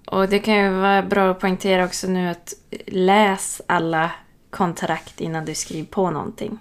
[0.06, 2.54] Och det kan ju vara bra att poängtera också nu att
[2.86, 4.10] läs alla
[4.50, 6.58] kontrakt innan du skriver på någonting.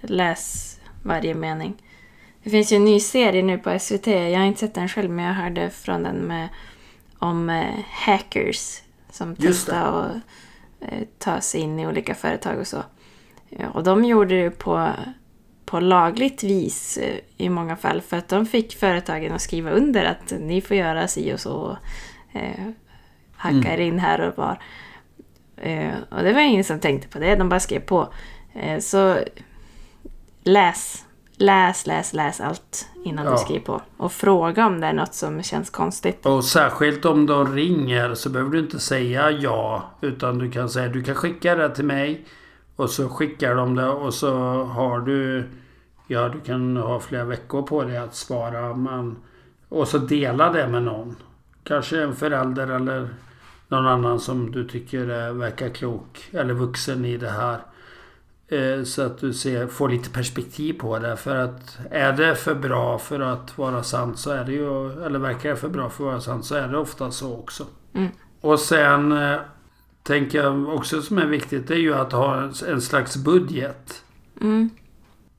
[0.00, 1.82] Läs varje mening.
[2.42, 4.06] Det finns ju en ny serie nu på SVT.
[4.06, 6.48] Jag har inte sett den själv men jag hörde från den med
[7.18, 9.72] om eh, hackers som Just det.
[9.72, 10.16] testar att
[10.92, 12.82] eh, ta sig in i olika företag och så.
[13.48, 14.90] Ja, och de gjorde det på,
[15.64, 20.04] på lagligt vis eh, i många fall för att de fick företagen att skriva under
[20.04, 21.52] att ni får göra si och så.
[21.52, 21.76] och,
[22.32, 22.70] Eh,
[23.36, 24.62] hacka er in här och var.
[25.56, 28.12] Eh, och det var ingen som tänkte på det, de bara skrev på.
[28.54, 29.18] Eh, så
[30.42, 31.04] läs,
[31.38, 33.30] läs, läs, läs allt innan Ja.
[33.32, 33.80] du skriver på.
[33.96, 36.26] Och fråga om det är något som känns konstigt.
[36.26, 39.82] Och särskilt om de ringer så behöver du inte säga ja.
[40.00, 42.26] Utan du kan säga du kan skicka det till mig.
[42.76, 44.30] Och så skickar de det och så
[44.64, 45.48] har du...
[46.06, 48.74] Ja, du kan ha flera veckor på dig att svara.
[48.74, 49.16] Men,
[49.68, 51.16] och så dela det med någon.
[51.64, 53.08] Kanske en förälder eller
[53.68, 57.58] någon annan som du tycker verkar klok eller vuxen i det här.
[58.48, 61.16] Eh, Så att du ser, får lite perspektiv på det.
[61.16, 64.92] För att är det för bra för att vara sant så är det ju...
[65.04, 67.66] Eller verkar det för bra för att vara sant så är det ofta så också.
[67.94, 68.08] Mm.
[68.40, 69.38] Och sen eh,
[70.02, 74.02] tänker jag också som är viktigt det är ju att ha en, en slags budget.
[74.40, 74.70] Mm.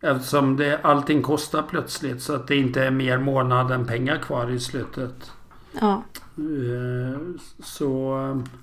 [0.02, 4.50] Eftersom det, allting kostar plötsligt så att det inte är mer månad än pengar kvar
[4.50, 5.32] i slutet.
[5.82, 6.04] Ja.
[6.40, 7.20] Eh,
[7.64, 8.14] Så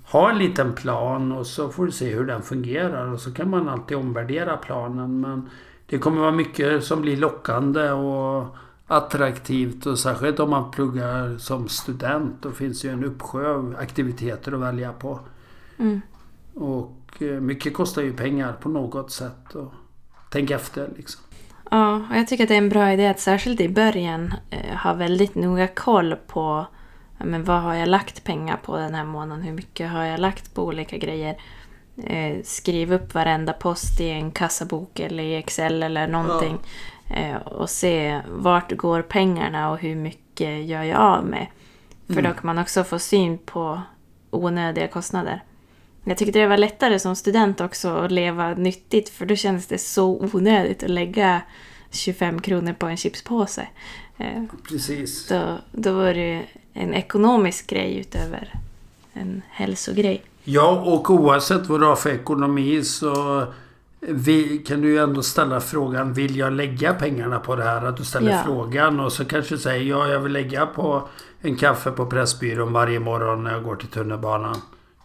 [0.05, 3.51] ha en liten plan och så får du se hur den fungerar och så kan
[3.51, 5.21] man alltid omvärdera planen.
[5.21, 5.51] Men
[5.87, 8.57] det kommer vara mycket som blir lockande och
[8.87, 12.43] attraktivt och särskilt om man pluggar som student.
[12.43, 15.21] Då finns ju en uppsjö av aktiviteter att välja på.
[15.79, 16.01] Mm.
[16.55, 19.55] Och eh, mycket kostar ju pengar på något sätt.
[19.55, 19.73] Och
[20.31, 21.23] tänk efter liksom.
[21.71, 24.77] Ja, och jag tycker att det är en bra idé att särskilt i början eh,
[24.77, 26.67] ha väldigt noga koll på
[27.19, 29.45] men vad har jag lagt pengar på den här månaden?
[29.45, 31.37] Hur mycket har jag lagt på olika grejer?
[32.05, 36.59] Eh, skriv upp varenda post i en kassabok eller i Excel eller någonting.
[37.11, 41.47] Eh, och se vart går pengarna och hur mycket gör jag av med?
[42.07, 43.83] För då kan man också få syn på
[44.31, 45.43] onödiga kostnader.
[46.05, 49.79] Jag tyckte det var lättare som student också att leva nyttigt för då kändes det
[49.79, 51.43] så onödigt att lägga
[51.91, 53.69] 25 kronor på en chipspåse.
[54.19, 55.29] Eh, Precis.
[55.29, 58.55] Då, då var det en ekonomisk grej utöver
[59.13, 60.23] en hälsogrej.
[60.45, 63.45] Ja, och oavsett vad du har för ekonomi så
[64.01, 67.87] vi, kan du ju ändå ställa frågan Vill jag lägga pengarna på det här?
[67.87, 68.43] Att du ställer Ja.
[68.45, 71.09] frågan och så kanske du säger Ja, jag vill lägga på
[71.41, 74.57] en kaffe på Pressbyrån varje morgon när jag går till tunnelbanan.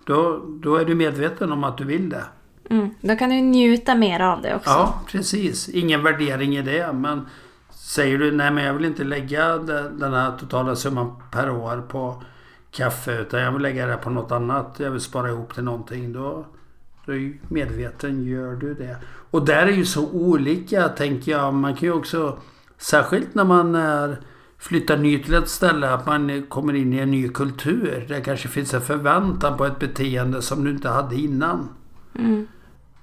[0.05, 2.23] Då, då är du medveten om att du vill det.
[2.71, 2.89] Mm.
[3.01, 4.69] Då kan du njuta mer av det också.
[4.69, 5.69] Ja, precis.
[5.69, 6.93] Ingen värdering i det.
[6.93, 7.25] Men
[7.71, 11.83] säger du nej men jag vill inte lägga de- den här totala summan per år
[11.89, 12.23] på
[12.71, 14.75] kaffe utan jag vill lägga det på något annat.
[14.77, 16.13] Jag vill spara ihop till någonting.
[16.13, 16.45] Då,
[17.05, 18.95] då är ju medveten gör du det.
[19.31, 21.53] Och där är ju så olika tänker jag.
[21.53, 22.37] Man kan ju också
[22.77, 24.17] Särskilt när man är,
[24.57, 25.93] flyttar ny till ett ställe.
[25.93, 28.05] Att man kommer in i en ny kultur.
[28.09, 31.69] Det kanske finns en förväntan på ett beteende som du inte hade innan.
[32.19, 32.47] Mm.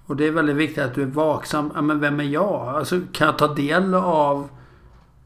[0.08, 1.72] Och det är väldigt viktigt att du är vaksam.
[1.74, 2.68] Ja, men vem är jag?
[2.68, 4.48] Alltså, kan jag ta del av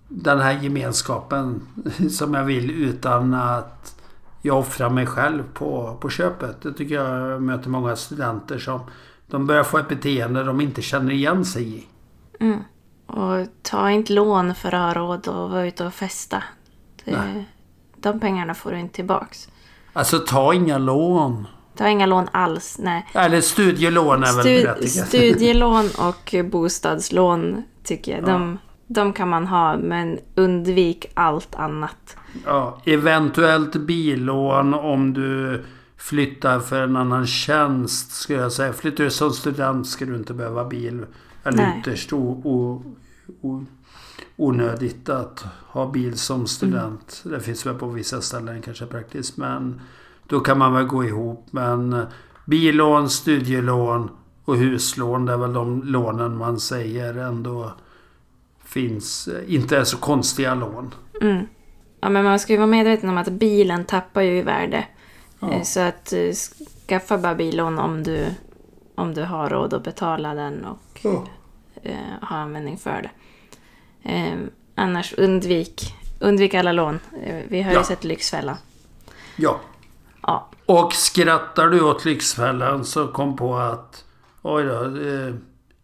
[0.08, 1.66] den här gemenskapen
[2.10, 4.02] som jag vill utan att
[4.42, 6.62] jag offrar mig själv på, på köpet?
[6.62, 8.80] Det tycker jag möter många studenter som
[9.26, 11.86] de börjar få ett beteende de inte känner igen sig i.
[12.40, 12.60] Mm.
[13.06, 16.42] Och ta inte lån för att ha råd att vara ute och festa.
[17.04, 17.44] Det,
[17.96, 19.48] de pengarna får du inte tillbaks.
[19.92, 21.46] Alltså ta inga lån.
[21.76, 22.76] Ta inga lån alls.
[22.78, 23.06] Nej.
[23.14, 25.08] Eller studielån är väl Stu- berättigat.
[25.08, 28.24] studielån och bostadslån tycker jag.
[28.24, 32.16] De, de kan man ha, men undvik allt annat.
[32.46, 35.62] Ja, eventuellt billån om du
[35.96, 38.72] flyttar för en annan tjänst skulle jag säga.
[38.72, 41.04] Flyttar du som student ska du inte behöva bil.
[41.44, 41.78] Eller Nej.
[41.80, 42.82] ytterst o, o,
[43.40, 43.64] o,
[44.36, 47.22] onödigt att ha bil som student.
[47.24, 49.36] Det finns väl på vissa ställen kanske praktiskt.
[49.36, 49.80] Men
[50.32, 51.46] då kan man väl gå ihop.
[51.50, 52.04] Men eh,
[52.44, 54.10] billån, studielån
[54.44, 55.26] och huslån.
[55.26, 57.72] Det är väl de lånen man säger ändå
[58.64, 59.28] finns.
[59.28, 60.94] eh, Inte är så konstiga lån.
[61.20, 61.46] Mm.
[62.00, 64.84] Ja, men man ska ju vara medveten om att bilen tappar ju i värde.
[65.40, 65.52] Ja.
[65.52, 66.12] Eh, Så att
[66.88, 68.26] skaffa bara billån om du,
[68.94, 71.24] om du har råd att betala den och Ja.
[72.22, 73.10] ha användning för det.
[74.74, 76.98] Annars undvik, undvik alla lån.
[77.48, 77.78] Vi har Ja.
[77.78, 78.56] ju sett Lyxfällan.
[79.36, 79.60] Ja.
[80.22, 80.48] Ja.
[80.66, 84.04] Och skrattar du åt Lyxfällan så kom på att
[84.42, 85.34] oj då, eh,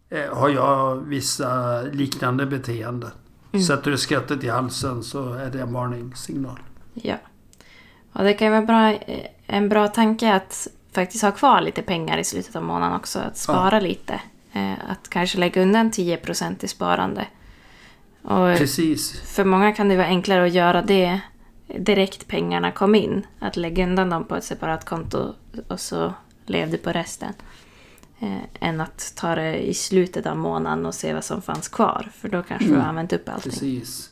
[0.09, 3.11] eh, har jag vissa liknande beteenden.
[3.51, 3.65] Mm.
[3.65, 6.59] Sätter du skrattet i halsen så är det en varningssignal.
[6.93, 7.15] Ja.
[8.13, 11.81] Och det kan ju vara bra, eh, en bra tanke att faktiskt ha kvar lite
[11.81, 13.19] pengar i slutet av månaden också.
[13.19, 14.21] Att spara lite.
[14.53, 17.27] Eh, Att kanske lägga undan 10% i sparande.
[18.21, 19.21] Och Precis.
[19.21, 21.19] för många kan det vara enklare att göra det
[21.77, 23.25] direkt pengarna kom in.
[23.39, 25.33] Att lägga undan dem på ett separat konto
[25.67, 26.13] och så
[26.45, 27.33] levde på resten.
[28.19, 32.09] Eh, än att ta det i slutet av månaden och se vad som fanns kvar.
[32.13, 33.51] För då kanske du har använt upp allting.
[33.51, 34.09] Precis.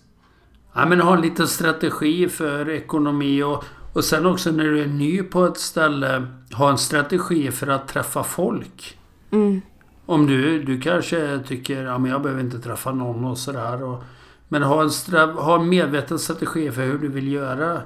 [0.73, 4.87] Ja, men ha en liten strategi för ekonomi och, och sen också när du är
[4.87, 8.97] ny på ett ställe ha en strategi för att träffa folk.
[9.31, 9.61] Mm.
[10.05, 13.83] Om du, du kanske tycker att ja, jag behöver inte träffa någon och sådär.
[13.83, 14.03] Och,
[14.47, 17.81] men ha en, stra, ha en medveten strategi för hur du vill göra.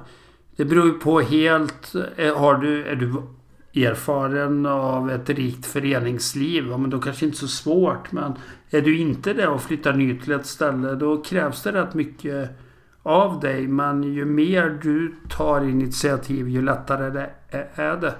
[0.56, 1.92] Det beror ju på helt...
[2.16, 3.12] eh, Har du, är du
[3.74, 6.66] erfaren av ett rikt föreningsliv?
[6.70, 8.12] Ja, men då kanske inte så svårt.
[8.12, 8.32] Men
[8.70, 12.50] är du inte det och flyttar ny till ett ställe då krävs det rätt mycket
[13.02, 13.68] av dig.
[13.68, 18.14] Men ju mer du tar initiativ ju lättare det är- är det.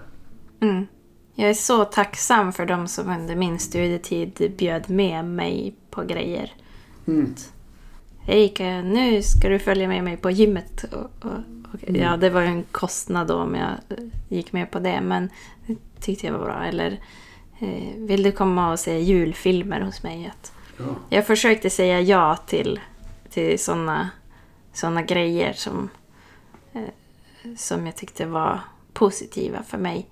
[0.60, 0.86] Mm.
[1.34, 6.52] Jag är så tacksam för de som under min studietid bjöd med mig på grejer.
[7.06, 7.34] Mm.
[8.26, 10.84] Kan jag, nu ska du följa med mig på gymmet.
[10.84, 11.38] Och, och,
[11.72, 15.00] och, Ja, det var ju en kostnad då om jag eh, gick med på det,
[15.00, 15.28] men
[15.66, 16.64] det tyckte jag var bra.
[16.64, 17.00] Eller
[17.60, 20.32] eh, vill du komma och se julfilmer hos mig?
[20.76, 20.84] Ja.
[21.08, 22.80] jag försökte säga ja till,
[23.30, 24.10] till sådana
[24.72, 25.88] såna grejer som,
[26.72, 28.60] eh, som jag tyckte var
[28.92, 30.06] positiva för mig.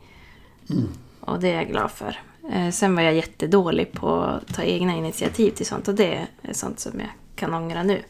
[1.21, 2.19] Och det är jag glad för.
[2.53, 6.53] Eh, sen var jag jättedålig på att ta egna initiativ till sånt och det är
[6.53, 7.09] sånt som jag
[7.41, 8.03] kan ångra nu.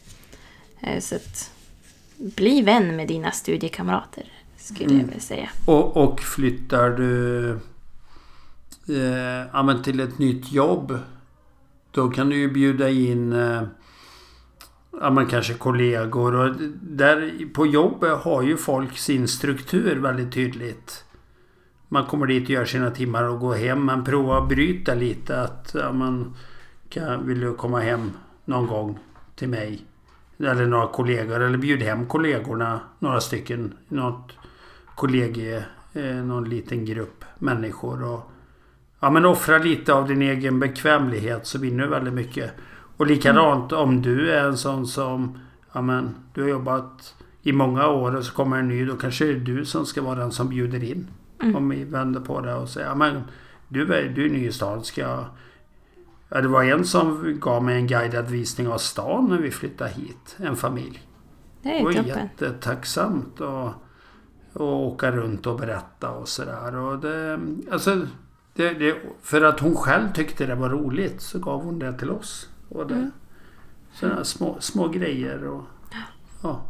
[0.81, 1.53] Eh, så att
[2.16, 4.24] bli vän med dina studiekamrater
[4.57, 5.49] skulle jag vilja säga.
[5.66, 7.51] Och, och flyttar du
[8.89, 10.99] eh, men till ett nytt jobb.
[11.91, 13.62] Då kan du ju bjuda in eh,
[15.01, 16.35] ja, men kanske kollegor.
[16.35, 21.05] Och där, på jobbet har ju folk sin struktur väldigt tydligt.
[21.89, 23.85] Man kommer dit och gör sina timmar och går hem.
[23.85, 25.41] Men prova att bryta lite.
[25.41, 26.37] Att ja, man
[26.89, 28.12] kan, vill du komma hem
[28.45, 28.99] någon gång
[29.41, 29.84] till mig
[30.38, 34.32] eller några kollegor eller bjud hem kollegorna, några stycken, något
[34.95, 38.30] kollegie, eh, någon liten grupp människor och
[39.01, 42.53] ja men offra lite av din egen bekvämlighet så vinner du väldigt mycket.
[42.97, 43.84] Och likadant mm.
[43.84, 45.38] om du är en sån som,
[45.72, 49.24] ja men du har jobbat i många år och så kommer en ny, då kanske
[49.24, 51.09] det är du som ska vara den som bjuder in.
[51.43, 51.57] Mm.
[51.57, 53.22] Om vi vänder på det och säger, ja men
[53.68, 55.24] du är, du är ny i stan, ska jag
[56.31, 59.91] Ja, det var en som gav mig en guidad visning av stan när vi flyttade
[59.91, 60.37] hit.
[60.37, 61.03] En familj.
[61.62, 62.05] Det är toppen.
[62.05, 63.74] Det var jättetacksamt att,
[64.53, 66.97] att åka runt och berätta och sådär.
[67.01, 67.41] det,
[67.72, 68.07] alltså,
[68.55, 72.11] det, det, för att hon själv tyckte det var roligt så gav hon det till
[72.11, 72.49] oss.
[72.68, 73.11] Och det, mm.
[73.93, 75.47] Sådana små, små grejer.
[75.47, 75.64] Och,
[76.43, 76.62] ja.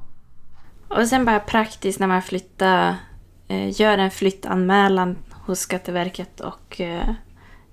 [0.89, 2.97] och sen bara praktiskt när man flyttar.
[3.49, 7.15] Eh, gör en flyttanmälan hos Skatteverket och eh,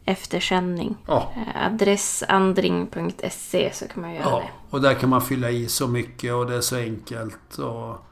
[0.08, 0.96] eftersändning.
[1.08, 1.34] Ja.
[1.36, 4.50] Eh, adressändring.se så kan man göra ja, det.
[4.70, 7.58] Och där kan man fylla i så mycket och det är så enkelt.
[7.58, 8.06] Och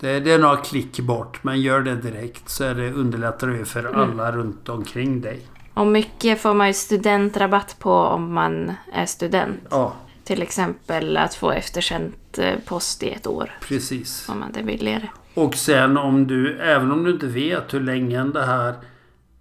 [0.00, 3.84] det, det är några klick bort men gör det direkt så är det underlättare för
[3.84, 4.00] mm.
[4.00, 5.40] alla runt omkring dig.
[5.74, 9.60] Och mycket får man ju studentrabatt på om man är student.
[9.70, 9.94] Ja.
[10.24, 13.50] Till exempel att få eftersänt eh, post i ett år.
[13.60, 14.28] Precis.
[14.28, 15.08] Om man det är billigare.
[15.34, 18.74] Och sen om du, även om du inte vet hur länge det här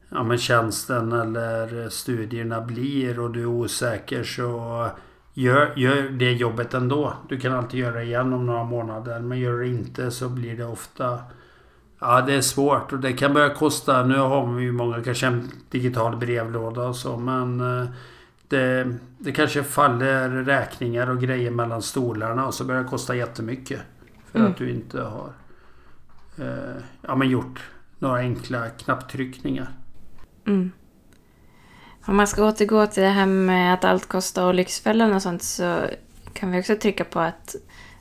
[0.09, 4.89] ja, men tjänsten eller studierna blir och du är osäker så
[5.33, 7.13] gör, gör det jobbet ändå.
[7.29, 10.57] Du kan alltid göra det igen om några månader men gör det inte så blir
[10.57, 11.19] det ofta
[11.99, 14.05] Ja det är svårt och det kan börja kosta.
[14.05, 17.87] Nu har vi ju många kanske en digital brevlåda och så men eh,
[18.47, 23.81] det, det kanske faller räkningar och grejer mellan stolarna och så börjar det kosta jättemycket.
[24.31, 24.51] För mm.
[24.51, 25.29] att du inte har
[26.37, 29.67] eh, ja, men gjort några enkla knapptryckningar.
[30.47, 30.71] Mm.
[32.05, 35.43] Om man ska återgå till det här med att allt kostar och Lyxfällan och sånt
[35.43, 35.81] så
[36.33, 37.55] kan vi också trycka på att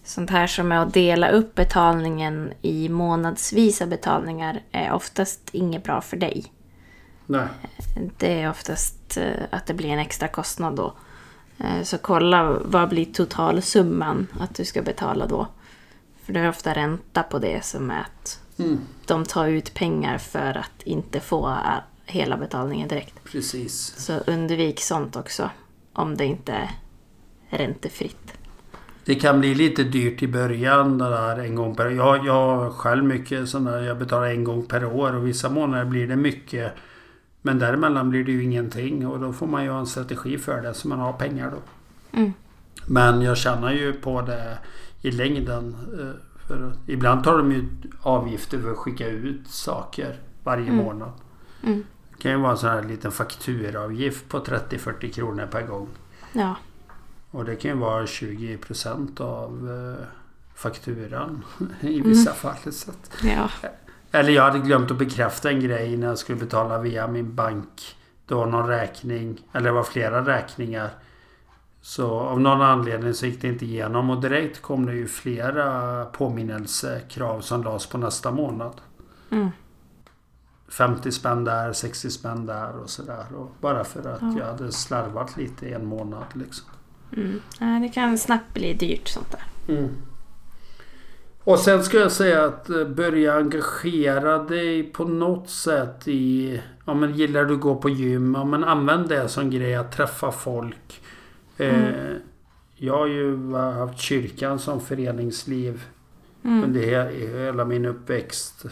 [0.05, 6.01] sånt här som är att dela upp betalningen i månadsvisa betalningar är oftast inget bra
[6.01, 6.53] för dig.
[7.27, 7.47] Nej.
[8.19, 10.95] Det är oftast eh, att det blir en extra kostnad då.
[11.59, 15.47] Eh, så kolla vad blir totalsumman att du ska betala då.
[16.25, 18.81] För det är ofta ränta på det som är att mm.
[19.07, 21.47] de tar ut pengar för att inte få
[22.07, 23.25] hela betalningen direkt.
[23.25, 23.95] Precis.
[23.97, 25.51] Så undvik sånt också.
[25.93, 26.71] Om det inte är
[27.59, 28.33] räntefritt.
[29.05, 30.99] Det kan bli lite dyrt i början.
[30.99, 33.81] Där en gång per, jag, jag har själv mycket sådana.
[33.81, 36.73] Jag betalar en gång per år och vissa månader blir det mycket.
[37.43, 40.63] Men däremellan blir det ju ingenting och då får man ju ha en strategi för
[40.63, 41.59] det så man har pengar då.
[42.19, 42.33] Mm.
[42.87, 44.59] Men jag tjänar ju på det
[45.03, 45.77] i längden.
[46.01, 47.65] Eh, för ibland tar de ju
[48.03, 50.77] avgifter för att skicka ut saker varje mm.
[50.77, 51.13] månad.
[51.63, 51.85] Mm.
[52.17, 55.89] Det kan ju vara en sån här liten fakturaavgift på 30-40 kronor per gång.
[56.33, 56.57] Ja.
[57.31, 60.07] Och det kan ju vara 20 procent av eh,
[60.55, 61.45] fakturan
[61.81, 62.41] i vissa mm.
[62.41, 62.73] fall.
[62.73, 63.51] Så att, ja.
[64.13, 67.97] Eller jag hade glömt att bekräfta en grej när jag skulle betala via min bank.
[68.27, 70.91] Det var någon räkning, eller det var flera räkningar.
[71.81, 76.05] Så av någon anledning så gick det inte igenom och direkt kom det ju flera
[76.05, 78.81] påminnelsekrav som lades på nästa månad.
[79.31, 79.51] Mm.
[80.69, 83.25] 50 spänn där, 60 spänn där och sådär.
[83.61, 84.35] Bara för att ja.
[84.39, 86.67] jag hade slarvat lite i en månad liksom.
[87.17, 87.83] Mm.
[87.83, 89.75] det kan snabbt bli dyrt sånt där.
[89.75, 89.89] Mm.
[91.47, 96.61] Och sen ska jag säga att eh, börja engagera dig på något sätt i...
[96.85, 98.35] Ja men gillar du att gå på gym?
[98.35, 101.01] Ja men använd det som grej att träffa folk.
[101.57, 101.95] Eh, mm.
[101.95, 102.17] Eh,
[102.75, 105.85] jag har ju haft kyrkan som föreningsliv
[106.45, 106.65] mm.
[106.65, 106.81] under
[107.45, 108.67] hela min uppväxt.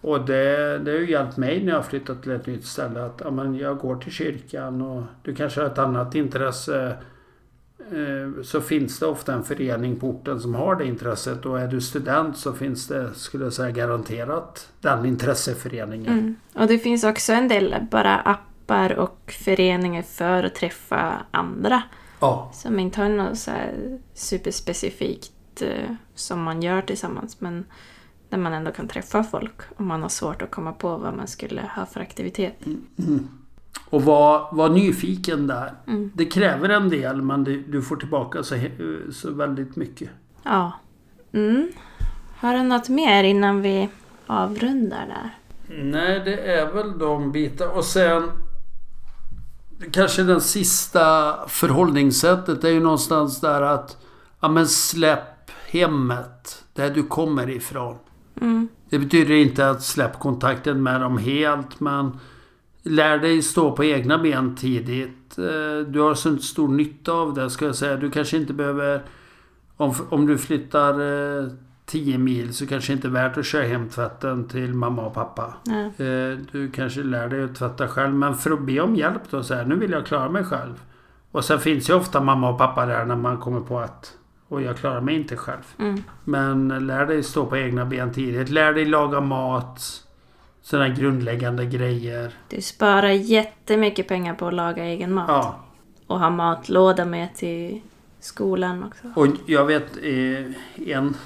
[0.00, 3.04] Och det, det har ju hjälpt mig när jag har flyttat till ett nytt ställe
[3.04, 6.96] att ja, men jag går till kyrkan och du kanske har ett annat intresse.
[7.78, 11.68] Eh, så finns det ofta en förening på orten som har det intresset och är
[11.68, 16.12] du student så finns det, skulle jag säga, garanterat den intresseföreningen.
[16.12, 16.36] Mm.
[16.54, 21.82] Och det finns också en del bara appar och föreningar för att träffa andra.
[22.20, 22.50] Ja.
[22.54, 23.50] Som inte har något så
[24.14, 27.64] superspecifikt eh, som man gör tillsammans men
[28.30, 31.26] där man ändå kan träffa folk om man har svårt att komma på vad man
[31.26, 32.66] skulle ha för aktivitet.
[32.66, 32.86] Mm.
[32.98, 33.28] mm.
[33.90, 35.72] Och var, var nyfiken där.
[35.86, 36.10] Mm.
[36.14, 38.56] Det kräver en del men du, du får tillbaka så,
[39.12, 40.10] så väldigt mycket.
[40.42, 40.72] Ja.
[41.32, 41.72] Mm.
[42.36, 43.88] Har du något mer innan vi
[44.26, 45.30] avrundar där?
[45.82, 47.76] Nej, det är väl de bitar.
[47.76, 48.30] Och sen
[49.92, 53.96] kanske den sista förhållningssättet är ju någonstans där att
[54.40, 56.64] ja, men släpp hemmet.
[56.72, 57.96] Där du kommer ifrån.
[58.40, 58.68] Mm.
[58.90, 62.18] Det betyder inte att släpp kontakten med dem helt men
[62.82, 65.38] Lär dig stå på egna ben tidigt.
[65.38, 67.96] Eh, du har så stor nytta av det ska jag säga.
[67.96, 69.02] Du kanske inte behöver
[69.76, 70.92] om, om du flyttar
[71.40, 71.48] eh,
[71.86, 75.14] 10 mil så kanske det inte är värt att köra hem tvätten till mamma och
[75.14, 75.54] pappa.
[75.96, 78.14] Eh, du kanske lär dig att tvätta själv.
[78.14, 80.82] Men för att be om hjälp då så här, nu vill jag klara mig själv.
[81.30, 84.16] Och sen finns ju ofta mamma och pappa där när man kommer på att
[84.50, 85.74] och jag klarar mig inte själv.
[85.78, 86.02] Mm.
[86.24, 88.48] Men lär dig stå på egna ben tidigt.
[88.48, 90.04] Lär dig laga mat.
[90.62, 92.34] Sådana grundläggande grejer.
[92.48, 95.28] Du sparar jättemycket pengar på att laga egen mat.
[95.28, 95.60] Ja.
[96.06, 97.80] Och ha matlåda med till
[98.20, 99.20] skolan också.
[99.20, 101.16] Och jag vet eh, en,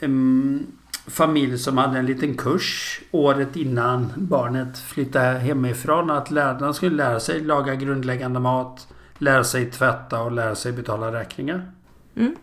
[0.00, 0.66] em,
[1.06, 6.10] familj som hade en liten kurs året innan barnet flyttade hemifrån.
[6.10, 8.88] Att lärarna skulle lära sig laga grundläggande mat,
[9.18, 11.72] lära sig tvätta och lära sig betala räkningar.
[12.18, 12.36] Mm.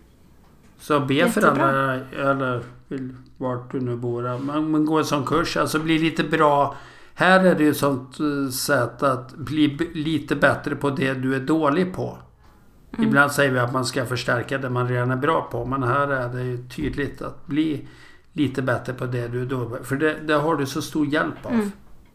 [0.79, 1.55] Så be Jättebra.
[1.55, 2.63] föräldrar, eller
[3.37, 5.57] vart du nu bor, men, men gå en sån kurs.
[5.57, 6.75] Alltså bli lite bra.
[7.13, 11.35] Här är det ju ett sånt eh, sätt att bli lite bättre på det du
[11.35, 12.17] är dålig på.
[12.97, 13.09] Mm.
[13.09, 15.65] Ibland säger vi att man ska förstärka det man redan är bra på.
[15.65, 17.87] Men här är det ju tydligt att bli
[18.33, 19.83] lite bättre på det du är dålig på.
[19.83, 21.51] För det, det har du så stor hjälp av.
[21.53, 21.71] Mm.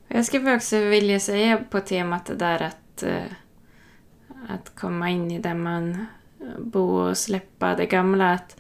[0.09, 3.33] Jag skulle också vilja säga på temat det där att, eh,
[4.49, 6.07] att komma in i där man
[6.59, 8.33] bo och släppa det gamla.
[8.33, 8.57] Att,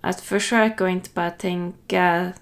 [0.00, 2.32] att försöka och inte bara tänka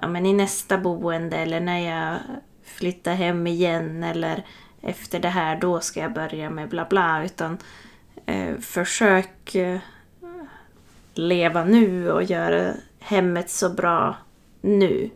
[0.00, 2.18] ja, men i nästa boende eller när jag
[2.64, 4.44] flyttar hem igen eller
[4.80, 7.24] efter det här då ska jag börja med bla bla.
[7.24, 7.58] Utan
[8.26, 9.78] eh, försök eh,
[11.14, 14.16] leva nu och göra hemmet så bra
[14.60, 15.10] nu.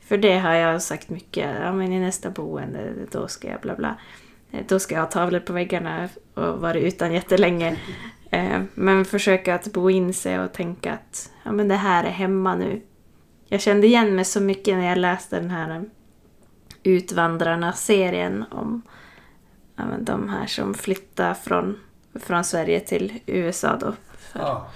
[0.00, 1.56] För det har jag sagt mycket.
[1.60, 3.96] Ja, men i nästa boende, då ska jag bla bla.
[4.56, 7.76] Eh, Då ska jag ha tavlor på väggarna och vara utan jättelänge.
[8.30, 12.10] Eh, Men försöka att bo in sig och tänka att ja, men det här är
[12.10, 12.82] hemma nu.
[13.48, 15.82] Jag kände igen mig så mycket när jag läste den här eh,
[16.82, 18.82] Utvandrarna-serien om
[19.76, 21.78] ja, men de här som flyttar från,
[22.20, 23.92] från Sverige till USA då.
[24.18, 24.68] För Ja.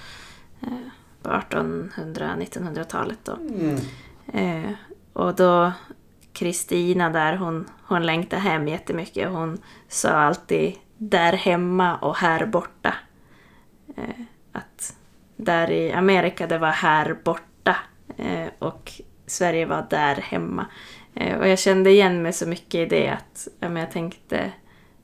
[1.22, 3.32] på 1800-1900-talet då.
[3.32, 3.76] Mm.
[4.32, 4.70] Eh,
[5.12, 5.72] och då
[6.40, 9.28] Kristina där, hon, hon längtade hem jättemycket.
[9.28, 12.94] Hon sa alltid där hemma och här borta.
[13.96, 14.96] Eh, att
[15.36, 17.76] där i Amerika det var här borta
[18.16, 18.92] eh, och
[19.26, 20.66] Sverige var där hemma.
[21.14, 24.52] Eh, och jag kände igen mig så mycket i det att ja, men jag tänkte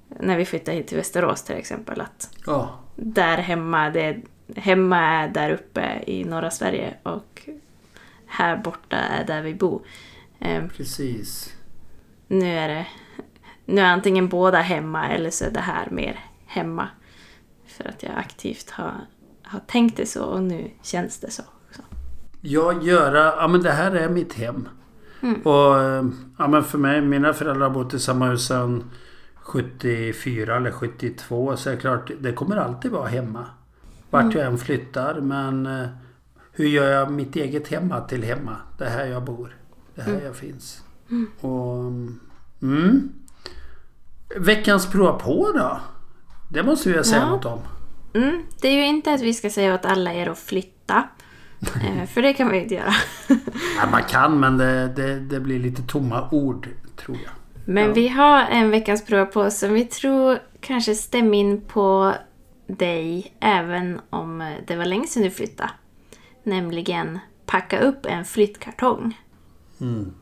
[0.09, 2.79] när vi flyttade hit till Västerås till exempel att ja.
[2.95, 4.17] där hemma, det,
[4.57, 7.49] hemma är där uppe i norra Sverige och
[8.27, 9.83] här borta är där vi bor.
[10.39, 11.55] Eh, Precis.
[12.29, 12.87] nu är det
[13.69, 16.89] nu är antingen båda hemma eller så är det här mer hemma.
[17.67, 18.95] För att jag aktivt har,
[19.43, 21.43] har tänkt det så och nu känns det så.
[21.69, 21.83] också.
[22.41, 24.69] Jag göra, ja men det här är mitt hem.
[25.23, 25.41] Mm.
[25.43, 26.05] Och eh,
[26.39, 28.91] ja men för mig, mina föräldrar har bott i samma hus sedan
[29.35, 31.57] 74 eller 72.
[31.57, 33.45] Så är det klart, det kommer alltid vara hemma.
[34.11, 34.37] Vart Mm.
[34.39, 35.21] jag än flyttar.
[35.21, 35.87] Men eh,
[36.53, 38.57] hur gör jag mitt eget hemma till hemma?
[38.79, 39.57] Det är här jag bor.
[39.97, 40.83] Det här jag finns.
[41.41, 41.85] Och,
[42.63, 43.13] mm.
[44.37, 45.81] Veckans prova på då?
[46.51, 47.29] Det måste vi säga Ja.
[47.29, 47.59] något om.
[48.15, 51.09] Mm, det är ju inte att vi ska säga åt alla er att flytta.
[51.85, 52.93] Eh, för det kan vi ju inte göra.
[53.79, 57.33] Ja, man kan men det, det, det blir lite tomma ord tror jag.
[57.65, 57.93] Men Ja.
[57.93, 62.13] vi har en veckans prova på som vi tror kanske stämmer in på
[62.67, 65.71] dig även om det var länge sedan du flyttade.
[66.43, 69.21] Nämligen packa upp en flyttkartong.
[69.81, 70.13] Mm.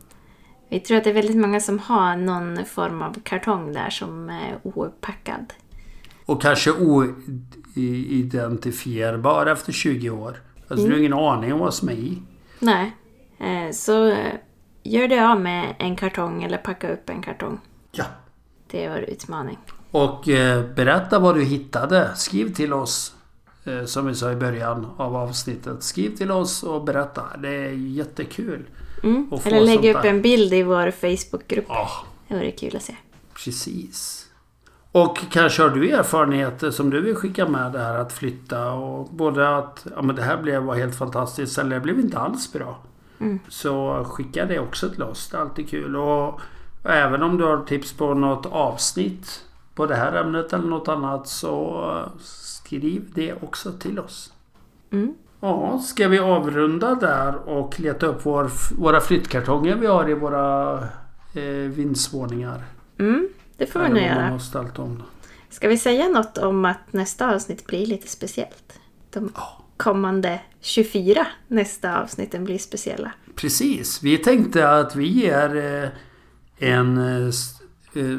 [0.69, 4.29] Vi tror att det är väldigt många som har någon form av kartong där som
[4.29, 5.53] är ouppackad.
[6.25, 10.35] Och kanske oidentifierbar efter 20 år.
[10.67, 12.21] Alltså du har ingen aning om vad som är i.
[12.59, 12.95] Nej.
[13.39, 14.33] Eh, Så eh,
[14.83, 17.59] gör det av med en kartong eller packa upp en kartong.
[17.91, 18.05] Ja.
[18.71, 19.57] Det är vår utmaning.
[19.91, 22.11] Och eh, berätta vad du hittade.
[22.15, 23.11] Skriv till oss.
[23.85, 25.83] Som vi sa i början av avsnittet.
[25.83, 27.23] Skriv till oss och berätta.
[27.37, 28.65] Det är jättekul.
[29.05, 29.27] Mm.
[29.45, 30.09] Eller lägg sånt upp där.
[30.09, 31.65] en bild i vår Facebookgrupp.
[31.67, 31.89] Ja,
[32.27, 32.95] Det vore kul att se.
[33.43, 34.21] precis.
[34.91, 39.09] Och kanske har du erfarenheter som du vill skicka med det här att flytta och
[39.09, 42.53] både att ja, men det här blev var helt fantastiskt eller det blev inte alls
[42.53, 42.77] bra.
[43.19, 43.39] Mm.
[43.49, 45.29] Så skicka det också till oss.
[45.29, 45.95] Det är alltid kul.
[45.95, 46.41] Och
[46.83, 49.43] även om du har tips på något avsnitt
[49.75, 51.85] på det här ämnet eller något annat så
[52.21, 54.33] skriv det också till oss.
[54.91, 55.15] Mm.
[55.45, 60.77] Ja, ska vi avrunda där och leta upp vår, våra flyttkartonger vi har i våra
[61.33, 62.63] eh, vindsvåningar?
[62.99, 63.27] Mm,
[63.57, 64.39] det får vi nog göra.
[65.49, 68.79] Ska vi säga något om att nästa avsnitt blir lite speciellt?
[69.13, 69.31] De
[69.77, 73.11] kommande 24 nästa avsnitten blir speciella.
[73.35, 74.03] Precis.
[74.03, 75.89] Vi tänkte att vi ger eh,
[76.69, 77.31] en, eh,